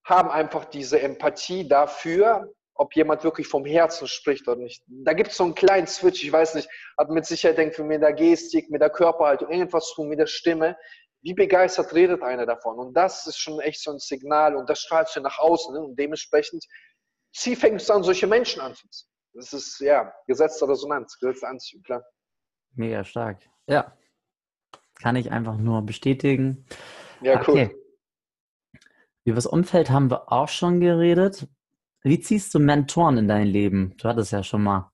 haben 0.05 0.29
einfach 0.29 0.65
diese 0.65 1.01
Empathie 1.01 1.67
dafür, 1.67 2.53
ob 2.75 2.95
jemand 2.95 3.23
wirklich 3.23 3.47
vom 3.47 3.65
Herzen 3.65 4.07
spricht 4.07 4.47
oder 4.47 4.59
nicht. 4.59 4.83
Da 4.87 5.13
gibt 5.13 5.31
es 5.31 5.37
so 5.37 5.43
einen 5.43 5.55
kleinen 5.55 5.87
Switch, 5.87 6.23
ich 6.23 6.31
weiß 6.31 6.55
nicht, 6.55 6.69
hat 6.97 7.09
mit 7.09 7.25
Sicherheit 7.25 7.57
denkt 7.57 7.77
mit 7.79 8.01
der 8.01 8.13
Gestik, 8.13 8.69
mit 8.69 8.81
der 8.81 8.89
Körperhaltung, 8.89 9.49
irgendwas 9.49 9.87
zu 9.89 9.95
tun, 9.95 10.09
mit 10.09 10.19
der 10.19 10.27
Stimme. 10.27 10.77
Wie 11.21 11.33
begeistert 11.33 11.93
redet 11.93 12.21
einer 12.21 12.45
davon? 12.45 12.77
Und 12.77 12.93
das 12.93 13.27
ist 13.27 13.37
schon 13.37 13.59
echt 13.59 13.81
so 13.81 13.91
ein 13.91 13.99
Signal 13.99 14.55
und 14.55 14.69
das 14.69 14.79
strahlst 14.79 15.15
du 15.15 15.21
nach 15.21 15.39
außen. 15.39 15.73
Ne? 15.73 15.81
Und 15.81 15.99
dementsprechend 15.99 16.65
sie 17.31 17.55
fängst 17.55 17.89
du 17.89 17.93
an, 17.93 18.03
solche 18.03 18.27
Menschen 18.27 18.61
anzuziehen. 18.61 19.09
Das 19.33 19.53
ist 19.53 19.79
ja 19.79 20.13
gesetzte 20.25 20.67
Resonanz, 20.67 21.17
gesetzte 21.19 21.47
Anziehung, 21.47 21.83
klar. 21.83 22.03
Mega 22.75 23.03
stark. 23.03 23.41
Ja, 23.67 23.95
kann 25.01 25.15
ich 25.15 25.31
einfach 25.31 25.57
nur 25.57 25.81
bestätigen. 25.81 26.65
Ja, 27.21 27.41
cool. 27.47 27.53
Okay. 27.53 27.75
Über 29.25 29.35
das 29.35 29.45
Umfeld 29.45 29.89
haben 29.89 30.09
wir 30.09 30.31
auch 30.31 30.49
schon 30.49 30.79
geredet. 30.79 31.47
Wie 32.01 32.19
ziehst 32.19 32.53
du 32.53 32.59
Mentoren 32.59 33.17
in 33.17 33.27
dein 33.27 33.47
Leben? 33.47 33.95
Du 33.97 34.07
hattest 34.07 34.31
ja 34.31 34.43
schon 34.43 34.63
mal. 34.63 34.91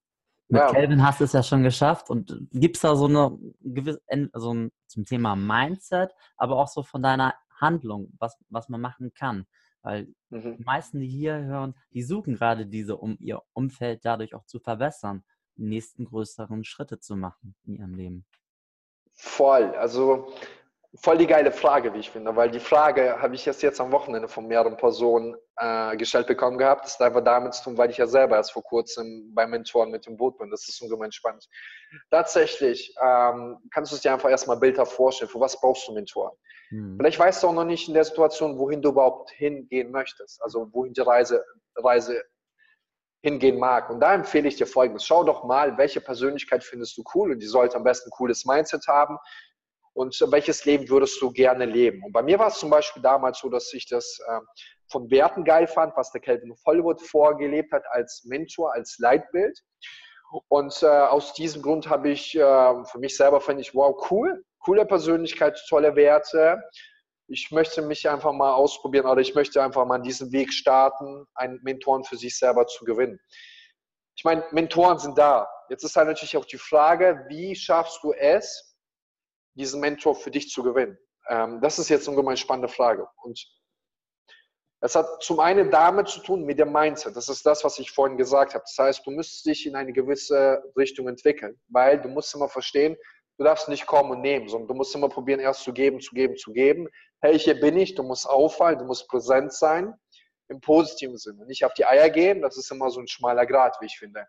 Mit 0.47 0.61
ja. 0.61 0.71
Kelvin 0.71 1.03
hast 1.03 1.19
du 1.19 1.23
es 1.23 1.33
ja 1.33 1.41
schon 1.41 1.63
geschafft. 1.63 2.09
Und 2.09 2.47
gibt 2.51 2.75
es 2.75 2.81
da 2.81 2.95
so 2.95 3.05
eine 3.05 3.37
gewisse, 3.61 4.01
also 4.31 4.69
zum 4.87 5.05
Thema 5.05 5.35
Mindset, 5.35 6.11
aber 6.37 6.57
auch 6.57 6.67
so 6.67 6.83
von 6.83 7.01
deiner 7.01 7.33
Handlung, 7.59 8.11
was, 8.19 8.37
was 8.49 8.69
man 8.69 8.81
machen 8.81 9.13
kann? 9.13 9.45
Weil 9.81 10.07
mhm. 10.29 10.57
die 10.57 10.63
meisten, 10.63 10.99
die 10.99 11.07
hier 11.07 11.37
hören, 11.43 11.75
die 11.93 12.03
suchen 12.03 12.35
gerade 12.35 12.65
diese, 12.65 12.97
um 12.97 13.17
ihr 13.19 13.41
Umfeld 13.53 14.03
dadurch 14.03 14.33
auch 14.33 14.45
zu 14.45 14.59
verbessern, 14.59 15.23
die 15.57 15.63
nächsten 15.63 16.05
größeren 16.05 16.63
Schritte 16.63 16.99
zu 16.99 17.15
machen 17.15 17.55
in 17.63 17.75
ihrem 17.75 17.93
Leben. 17.93 18.25
Voll. 19.15 19.73
Also 19.75 20.33
voll 21.01 21.17
die 21.17 21.27
geile 21.27 21.51
Frage, 21.51 21.93
wie 21.93 21.99
ich 21.99 22.09
finde, 22.09 22.35
weil 22.35 22.49
die 22.49 22.59
Frage 22.59 23.21
habe 23.21 23.35
ich 23.35 23.45
erst 23.45 23.63
jetzt 23.63 23.81
am 23.81 23.91
Wochenende 23.91 24.27
von 24.27 24.47
mehreren 24.47 24.77
Personen 24.77 25.35
äh, 25.57 25.95
gestellt 25.97 26.27
bekommen 26.27 26.57
gehabt. 26.57 26.85
Das 26.85 26.99
hat 26.99 27.07
einfach 27.07 27.23
damit 27.23 27.53
zu 27.53 27.63
tun, 27.63 27.77
weil 27.77 27.89
ich 27.89 27.97
ja 27.97 28.07
selber 28.07 28.35
erst 28.35 28.51
vor 28.51 28.63
kurzem 28.63 29.33
beim 29.33 29.49
Mentoren 29.49 29.91
mit 29.91 30.05
dem 30.05 30.17
Boot 30.17 30.37
bin. 30.37 30.49
Das 30.49 30.67
ist 30.67 30.81
ungemein 30.81 31.11
spannend. 31.11 31.47
Tatsächlich 32.11 32.93
ähm, 33.01 33.57
kannst 33.73 33.91
du 33.91 33.97
dir 33.97 34.13
einfach 34.13 34.29
erstmal 34.29 34.57
Bilder 34.57 34.85
vorstellen, 34.85 35.29
für 35.29 35.39
was 35.39 35.59
brauchst 35.59 35.87
du 35.87 35.93
Mentoren? 35.93 36.35
Hm. 36.69 36.97
Vielleicht 36.97 37.19
weißt 37.19 37.43
du 37.43 37.47
auch 37.47 37.53
noch 37.53 37.65
nicht 37.65 37.87
in 37.87 37.93
der 37.93 38.05
Situation, 38.05 38.57
wohin 38.57 38.81
du 38.81 38.89
überhaupt 38.89 39.31
hingehen 39.31 39.91
möchtest, 39.91 40.41
also 40.41 40.67
wohin 40.71 40.93
die 40.93 41.01
Reise, 41.01 41.43
Reise 41.75 42.23
hingehen 43.25 43.57
mag. 43.57 43.89
Und 43.89 43.99
da 44.01 44.13
empfehle 44.13 44.47
ich 44.47 44.55
dir 44.55 44.67
folgendes. 44.67 45.03
Schau 45.03 45.23
doch 45.23 45.43
mal, 45.43 45.77
welche 45.79 45.99
Persönlichkeit 45.99 46.63
findest 46.63 46.95
du 46.95 47.03
cool 47.15 47.31
und 47.31 47.39
die 47.39 47.47
sollte 47.47 47.75
am 47.75 47.83
besten 47.83 48.09
ein 48.09 48.11
cooles 48.11 48.45
Mindset 48.45 48.87
haben. 48.87 49.17
und 49.93 50.19
welches 50.29 50.65
Leben 50.65 50.89
würdest 50.89 51.21
du 51.21 51.31
gerne 51.31 51.65
leben? 51.65 52.03
Und 52.03 52.11
bei 52.11 52.21
mir 52.21 52.37
war 52.37 52.47
es 52.47 52.59
zum 52.59 52.69
Beispiel 52.69 53.01
damals 53.01 53.39
so, 53.39 53.49
dass 53.49 53.73
ich 53.73 53.87
das 53.87 54.19
äh, 54.27 54.39
von 54.91 55.09
Werten 55.09 55.43
geil 55.43 55.67
fand, 55.67 55.95
was 55.95 56.11
der 56.11 56.21
Calvin 56.21 56.53
Hollywood 56.65 57.01
vorgelebt 57.01 57.71
hat 57.71 57.83
als 57.91 58.25
Mentor, 58.25 58.73
als 58.73 58.99
Leitbild. 58.99 59.57
Und 60.49 60.83
äh, 60.83 60.85
aus 60.85 61.33
diesem 61.33 61.61
Grund 61.61 61.89
habe 61.89 62.09
ich 62.09 62.35
äh, 62.35 62.85
für 62.91 62.99
mich 62.99 63.15
selber 63.15 63.39
finde 63.39 63.61
ich, 63.61 63.73
wow, 63.73 63.95
cool, 64.11 64.43
coole 64.59 64.85
Persönlichkeit, 64.85 65.57
tolle 65.69 65.95
Werte. 65.95 66.61
Ich 67.27 67.51
möchte 67.51 67.81
mich 67.81 68.07
einfach 68.07 68.33
mal 68.33 68.53
ausprobieren 68.53 69.07
oder 69.07 69.21
ich 69.21 69.33
möchte 69.33 69.63
einfach 69.63 69.85
mal 69.85 69.99
diesen 69.99 70.31
Weg 70.31 70.53
starten, 70.53 71.25
einen 71.33 71.59
Mentoren 71.63 72.03
für 72.03 72.17
sich 72.17 72.37
selber 72.37 72.67
zu 72.67 72.85
gewinnen. 72.85 73.19
Ich 74.15 74.23
meine, 74.23 74.45
Mentoren 74.51 74.99
sind 74.99 75.17
da. 75.17 75.47
Jetzt 75.69 75.83
ist 75.83 75.95
halt 75.95 76.07
natürlich 76.07 76.37
auch 76.37 76.45
die 76.45 76.57
Frage, 76.57 77.25
wie 77.27 77.55
schaffst 77.55 78.03
du 78.03 78.13
es, 78.13 78.77
diesen 79.55 79.81
Mentor 79.81 80.15
für 80.15 80.31
dich 80.31 80.49
zu 80.49 80.63
gewinnen? 80.63 80.97
Ähm, 81.29 81.59
das 81.61 81.79
ist 81.79 81.89
jetzt 81.89 82.07
eine 82.07 82.15
ungemein 82.15 82.37
spannende 82.37 82.67
Frage. 82.67 83.07
Und 83.23 83.43
es 84.81 84.95
hat 84.95 85.23
zum 85.23 85.39
einen 85.39 85.71
damit 85.71 86.07
zu 86.07 86.19
tun 86.19 86.43
mit 86.43 86.59
dem 86.59 86.71
Mindset. 86.71 87.15
Das 87.15 87.27
ist 87.29 87.45
das, 87.45 87.63
was 87.63 87.79
ich 87.79 87.91
vorhin 87.91 88.17
gesagt 88.17 88.53
habe. 88.53 88.63
Das 88.63 88.77
heißt, 88.77 89.07
du 89.07 89.11
müsstest 89.11 89.45
dich 89.45 89.65
in 89.65 89.75
eine 89.75 89.93
gewisse 89.93 90.61
Richtung 90.77 91.07
entwickeln, 91.07 91.59
weil 91.69 91.99
du 91.99 92.07
musst 92.07 92.35
immer 92.35 92.49
verstehen, 92.49 92.95
du 93.37 93.43
darfst 93.43 93.67
nicht 93.67 93.87
kommen 93.87 94.11
und 94.11 94.21
nehmen, 94.21 94.47
sondern 94.47 94.67
du 94.67 94.73
musst 94.75 94.93
immer 94.93 95.09
probieren, 95.09 95.39
erst 95.39 95.63
zu 95.63 95.73
geben, 95.73 95.99
zu 95.99 96.13
geben, 96.13 96.37
zu 96.37 96.53
geben. 96.53 96.87
Hey, 97.25 97.39
hier 97.39 97.59
bin 97.59 97.75
ich, 97.75 97.95
du 97.95 98.03
musst 98.03 98.29
auffallen, 98.29 98.77
du 98.77 98.85
musst 98.85 99.07
präsent 99.07 99.51
sein, 99.51 99.95
im 100.47 100.61
positiven 100.61 101.17
Sinne. 101.17 101.43
Nicht 101.47 101.65
auf 101.65 101.73
die 101.73 101.83
Eier 101.83 102.11
gehen, 102.11 102.43
das 102.43 102.55
ist 102.55 102.69
immer 102.69 102.91
so 102.91 102.99
ein 102.99 103.07
schmaler 103.07 103.47
Grad, 103.47 103.77
wie 103.81 103.87
ich 103.87 103.97
finde. 103.97 104.27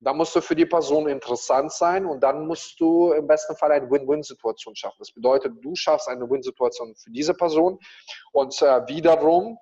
Da 0.00 0.14
musst 0.14 0.34
du 0.34 0.40
für 0.40 0.54
die 0.54 0.64
Person 0.64 1.06
interessant 1.06 1.70
sein 1.70 2.06
und 2.06 2.22
dann 2.22 2.46
musst 2.46 2.80
du 2.80 3.12
im 3.12 3.26
besten 3.26 3.54
Fall 3.56 3.72
eine 3.72 3.90
Win-Win-Situation 3.90 4.74
schaffen. 4.74 4.96
Das 5.00 5.12
bedeutet, 5.12 5.52
du 5.60 5.74
schaffst 5.74 6.08
eine 6.08 6.24
Win-Situation 6.30 6.94
für 6.96 7.10
diese 7.10 7.34
Person 7.34 7.78
und 8.32 8.58
äh, 8.62 8.88
wiederum 8.88 9.58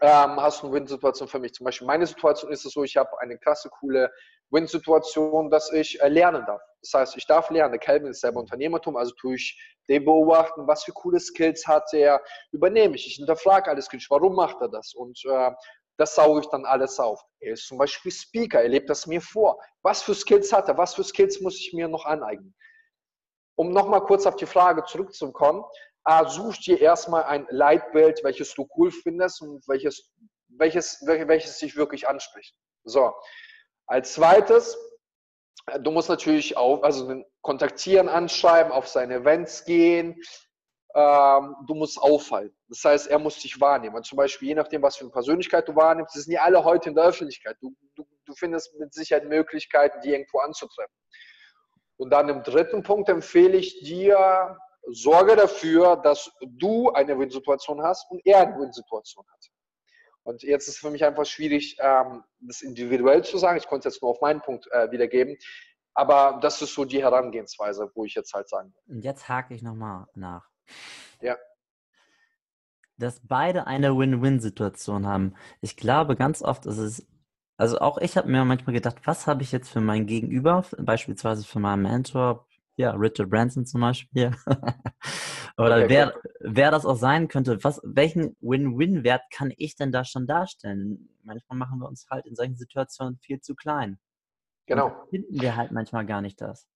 ähm, 0.00 0.40
hast 0.40 0.62
du 0.62 0.66
eine 0.66 0.76
Win-Situation 0.76 1.28
für 1.28 1.38
mich. 1.38 1.52
Zum 1.54 1.64
Beispiel 1.64 1.86
meine 1.86 2.06
Situation 2.06 2.50
ist 2.52 2.64
es 2.64 2.72
so, 2.72 2.84
ich 2.84 2.96
habe 2.96 3.18
eine 3.20 3.38
krasse, 3.38 3.68
coole 3.68 4.10
Win-Situation, 4.50 5.50
dass 5.50 5.72
ich 5.72 6.00
äh, 6.00 6.08
lernen 6.08 6.44
darf. 6.46 6.62
Das 6.82 6.94
heißt, 6.94 7.16
ich 7.16 7.26
darf 7.26 7.50
lernen. 7.50 7.78
Calvin 7.78 8.10
ist 8.10 8.20
selber 8.20 8.40
Unternehmertum, 8.40 8.96
also 8.96 9.14
tue 9.14 9.34
ich 9.34 9.60
den 9.88 10.04
beobachten, 10.04 10.66
was 10.66 10.84
für 10.84 10.92
coole 10.92 11.20
Skills 11.20 11.66
hat 11.66 11.92
er, 11.92 12.22
übernehme 12.52 12.94
ich. 12.94 13.06
Ich 13.06 13.14
hinterfrage 13.16 13.70
alles 13.70 13.88
warum 14.08 14.34
macht 14.34 14.60
er 14.60 14.68
das? 14.68 14.94
Und 14.94 15.20
äh, 15.26 15.50
das 15.98 16.14
sauge 16.14 16.40
ich 16.40 16.46
dann 16.46 16.64
alles 16.64 16.98
auf. 16.98 17.22
Er 17.40 17.52
ist 17.52 17.66
zum 17.66 17.76
Beispiel 17.76 18.10
Speaker, 18.10 18.62
er 18.62 18.68
lebt 18.68 18.88
das 18.88 19.06
mir 19.06 19.20
vor. 19.20 19.60
Was 19.82 20.02
für 20.02 20.14
Skills 20.14 20.52
hat 20.52 20.68
er? 20.68 20.78
Was 20.78 20.94
für 20.94 21.04
Skills 21.04 21.40
muss 21.40 21.58
ich 21.58 21.74
mir 21.74 21.88
noch 21.88 22.06
aneignen? 22.06 22.54
Um 23.54 23.72
nochmal 23.72 24.00
kurz 24.00 24.24
auf 24.24 24.36
die 24.36 24.46
Frage 24.46 24.82
zurückzukommen, 24.84 25.62
äh, 26.04 26.24
such 26.28 26.58
dir 26.58 26.80
erstmal 26.80 27.24
ein 27.24 27.46
Leitbild, 27.50 28.22
welches 28.24 28.54
du 28.54 28.68
cool 28.76 28.90
findest 28.90 29.42
und 29.42 29.66
welches, 29.68 30.10
welches, 30.48 31.02
welches 31.06 31.58
dich 31.58 31.76
wirklich 31.76 32.08
anspricht. 32.08 32.54
So. 32.84 33.12
Als 33.86 34.14
zweites, 34.14 34.76
äh, 35.66 35.80
du 35.80 35.90
musst 35.90 36.08
natürlich 36.08 36.56
auch, 36.56 36.82
also 36.82 37.22
kontaktieren, 37.42 38.08
anschreiben, 38.08 38.72
auf 38.72 38.88
seine 38.88 39.16
Events 39.16 39.64
gehen. 39.64 40.20
Ähm, 40.94 41.54
du 41.66 41.74
musst 41.74 41.98
auffallen. 42.00 42.52
Das 42.68 42.82
heißt, 42.84 43.06
er 43.08 43.18
muss 43.18 43.38
dich 43.38 43.60
wahrnehmen. 43.60 43.94
Und 43.94 44.06
zum 44.06 44.16
Beispiel, 44.16 44.48
je 44.48 44.54
nachdem, 44.54 44.82
was 44.82 44.96
für 44.96 45.04
eine 45.04 45.12
Persönlichkeit 45.12 45.68
du 45.68 45.76
wahrnimmst, 45.76 46.14
sind 46.14 46.32
die 46.32 46.38
alle 46.38 46.64
heute 46.64 46.88
in 46.88 46.96
der 46.96 47.04
Öffentlichkeit. 47.04 47.56
Du, 47.60 47.74
du, 47.94 48.04
du 48.24 48.34
findest 48.34 48.74
mit 48.78 48.92
Sicherheit 48.92 49.26
Möglichkeiten, 49.26 50.00
die 50.00 50.10
irgendwo 50.10 50.38
anzutreffen. 50.38 50.94
Und 51.96 52.10
dann 52.10 52.28
im 52.28 52.42
dritten 52.42 52.82
Punkt 52.82 53.08
empfehle 53.08 53.56
ich 53.56 53.80
dir, 53.82 54.58
sorge 54.88 55.36
dafür, 55.36 55.96
dass 55.96 56.30
du 56.40 56.90
eine 56.90 57.18
Win-Situation 57.18 57.82
hast 57.82 58.10
und 58.10 58.20
er 58.24 58.40
eine 58.40 58.58
Win-Situation 58.58 59.24
hat. 59.30 59.50
Und 60.22 60.42
jetzt 60.42 60.68
ist 60.68 60.74
es 60.74 60.80
für 60.80 60.90
mich 60.90 61.04
einfach 61.04 61.24
schwierig, 61.24 61.76
ähm, 61.80 62.22
das 62.40 62.62
individuell 62.62 63.24
zu 63.24 63.38
sagen. 63.38 63.56
Ich 63.56 63.66
konnte 63.66 63.88
es 63.88 63.94
jetzt 63.94 64.02
nur 64.02 64.10
auf 64.10 64.20
meinen 64.20 64.40
Punkt 64.40 64.70
äh, 64.70 64.90
wiedergeben. 64.90 65.36
Aber 65.94 66.38
das 66.40 66.62
ist 66.62 66.74
so 66.74 66.84
die 66.84 67.02
Herangehensweise, 67.02 67.90
wo 67.94 68.04
ich 68.04 68.14
jetzt 68.14 68.32
halt 68.32 68.48
sagen 68.48 68.72
will. 68.72 68.96
Und 68.96 69.04
jetzt 69.04 69.28
hake 69.28 69.54
ich 69.54 69.62
nochmal 69.62 70.06
nach. 70.14 70.48
Ja. 71.20 71.36
Dass 72.96 73.20
beide 73.26 73.66
eine 73.66 73.96
Win-Win-Situation 73.96 75.06
haben. 75.06 75.34
Ich 75.62 75.76
glaube, 75.76 76.16
ganz 76.16 76.42
oft 76.42 76.66
ist 76.66 76.78
es, 76.78 77.06
also 77.56 77.78
auch 77.78 77.98
ich 77.98 78.16
habe 78.16 78.28
mir 78.28 78.44
manchmal 78.44 78.74
gedacht, 78.74 78.96
was 79.04 79.26
habe 79.26 79.42
ich 79.42 79.52
jetzt 79.52 79.70
für 79.70 79.80
mein 79.80 80.06
Gegenüber, 80.06 80.64
beispielsweise 80.78 81.44
für 81.44 81.58
meinen 81.58 81.82
Mentor, 81.82 82.46
ja, 82.80 82.92
Richard 82.92 83.28
Branson 83.28 83.66
zum 83.66 83.82
Beispiel. 83.82 84.30
Oder 85.58 85.76
okay, 85.76 85.88
wer, 85.88 86.14
wer 86.40 86.70
das 86.70 86.86
auch 86.86 86.96
sein 86.96 87.28
könnte, 87.28 87.62
was, 87.62 87.80
welchen 87.84 88.36
Win-Win-Wert 88.40 89.22
kann 89.30 89.52
ich 89.56 89.76
denn 89.76 89.92
da 89.92 90.04
schon 90.04 90.26
darstellen? 90.26 91.10
Manchmal 91.22 91.58
machen 91.58 91.78
wir 91.78 91.88
uns 91.88 92.06
halt 92.10 92.26
in 92.26 92.34
solchen 92.34 92.56
Situationen 92.56 93.18
viel 93.18 93.40
zu 93.40 93.54
klein. 93.54 93.98
Genau. 94.66 94.94
finden 95.10 95.40
wir 95.40 95.56
halt 95.56 95.72
manchmal 95.72 96.06
gar 96.06 96.20
nicht 96.20 96.40
das. 96.40 96.66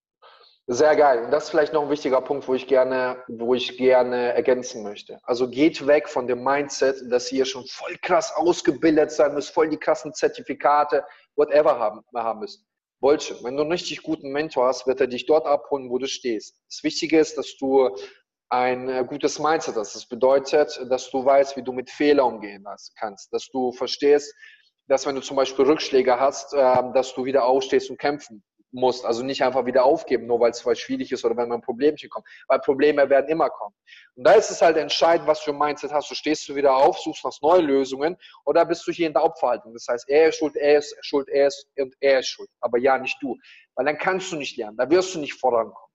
Sehr 0.67 0.97
geil. 0.97 1.25
Und 1.25 1.31
das 1.31 1.45
ist 1.45 1.51
vielleicht 1.51 1.73
noch 1.73 1.83
ein 1.83 1.91
wichtiger 1.91 2.21
Punkt, 2.21 2.49
wo 2.49 2.55
ich 2.55 2.67
gerne, 2.67 3.23
wo 3.29 3.55
ich 3.55 3.77
gerne 3.79 4.35
ergänzen 4.35 4.83
möchte. 4.83 5.19
Also 5.23 5.49
geht 5.49 5.87
weg 5.87 6.09
von 6.09 6.27
dem 6.27 6.43
Mindset, 6.43 6.97
dass 7.11 7.31
ihr 7.31 7.45
schon 7.45 7.65
voll 7.67 7.97
krass 8.03 8.33
ausgebildet 8.35 9.11
sein 9.13 9.35
müsst, 9.35 9.51
voll 9.51 9.69
die 9.69 9.77
krassen 9.77 10.13
Zertifikate, 10.13 11.05
whatever 11.37 11.79
haben, 11.79 12.03
haben 12.15 12.41
müsst. 12.41 12.65
Bullshit. 13.05 13.45
Wenn 13.45 13.55
du 13.55 13.61
einen 13.61 13.73
richtig 13.73 14.03
guten 14.03 14.31
Mentor 14.31 14.69
hast, 14.69 14.87
wird 14.87 14.99
er 14.99 15.07
dich 15.07 15.27
dort 15.27 15.45
abholen, 15.45 15.91
wo 15.91 15.99
du 15.99 16.07
stehst. 16.07 16.59
Das 16.71 16.83
Wichtige 16.85 17.19
ist, 17.19 17.37
dass 17.37 17.55
du 17.59 17.95
ein 18.49 18.89
äh, 18.89 19.05
gutes 19.07 19.39
Mindset 19.39 19.77
hast. 19.77 19.95
Das 19.95 20.09
bedeutet, 20.09 20.81
dass 20.89 21.11
du 21.11 21.23
weißt, 21.23 21.55
wie 21.59 21.63
du 21.63 21.73
mit 21.73 21.91
Fehlern 21.91 22.37
umgehen 22.37 22.65
kannst, 22.99 23.31
dass 23.31 23.51
du 23.51 23.73
verstehst, 23.73 24.35
dass 24.89 25.05
wenn 25.05 25.17
du 25.17 25.21
zum 25.21 25.37
Beispiel 25.37 25.67
Rückschläge 25.67 26.19
hast, 26.19 26.55
ähm, 26.55 26.95
dass 26.95 27.15
du 27.15 27.27
wieder 27.27 27.45
aufstehst 27.45 27.91
und 27.91 27.99
kämpfen 27.99 28.43
musst. 28.75 29.05
Also 29.05 29.23
nicht 29.23 29.43
einfach 29.43 29.65
wieder 29.65 29.85
aufgeben, 29.85 30.27
nur 30.27 30.41
weil 30.41 30.51
es 30.51 30.63
schwierig 30.79 31.11
ist 31.13 31.25
oder 31.25 31.37
wenn 31.37 31.49
man 31.49 31.61
Problemchen 31.61 32.11
kommt. 32.11 32.27
Weil 32.49 32.59
Probleme 32.59 33.09
werden 33.09 33.29
immer 33.29 33.49
kommen. 33.49 33.75
Und 34.17 34.25
da 34.25 34.33
ist 34.33 34.51
es 34.51 34.61
halt 34.61 34.77
entscheidend, 34.77 35.27
was 35.27 35.41
für 35.41 35.53
ein 35.53 35.59
Mindset 35.59 35.93
hast 35.93 36.11
du. 36.11 36.15
Stehst 36.15 36.49
du 36.49 36.55
wieder 36.55 36.77
auf, 36.77 36.99
suchst 36.99 37.25
nach 37.25 37.33
neuen 37.41 37.67
Lösungen 37.67 38.17
oder 38.45 38.65
bist 38.65 38.87
du 38.87 38.93
hier 38.93 39.07
in 39.07 39.13
der 39.13 39.25
Opferhaltung? 39.25 39.73
Das 39.73 39.87
heißt, 39.89 40.09
er 40.09 40.29
ist 40.29 40.37
schuld, 40.37 40.57
er 40.57 40.79
ist 40.79 40.97
schuld, 41.01 41.29
er 41.29 41.47
ist 41.47 41.67
und 41.79 41.95
er 42.01 42.19
ist 42.21 42.29
schuld. 42.29 42.51
Aber 42.61 42.79
ja, 42.79 42.99
nicht 42.99 43.17
du. 43.21 43.37
Weil 43.77 43.87
dann 43.87 43.99
kannst 43.99 44.31
du 44.33 44.37
nicht 44.37 44.57
lernen, 44.57 44.77
da 44.77 44.89
wirst 44.91 45.15
du 45.15 45.21
nicht 45.21 45.35
vorankommen. 45.35 45.91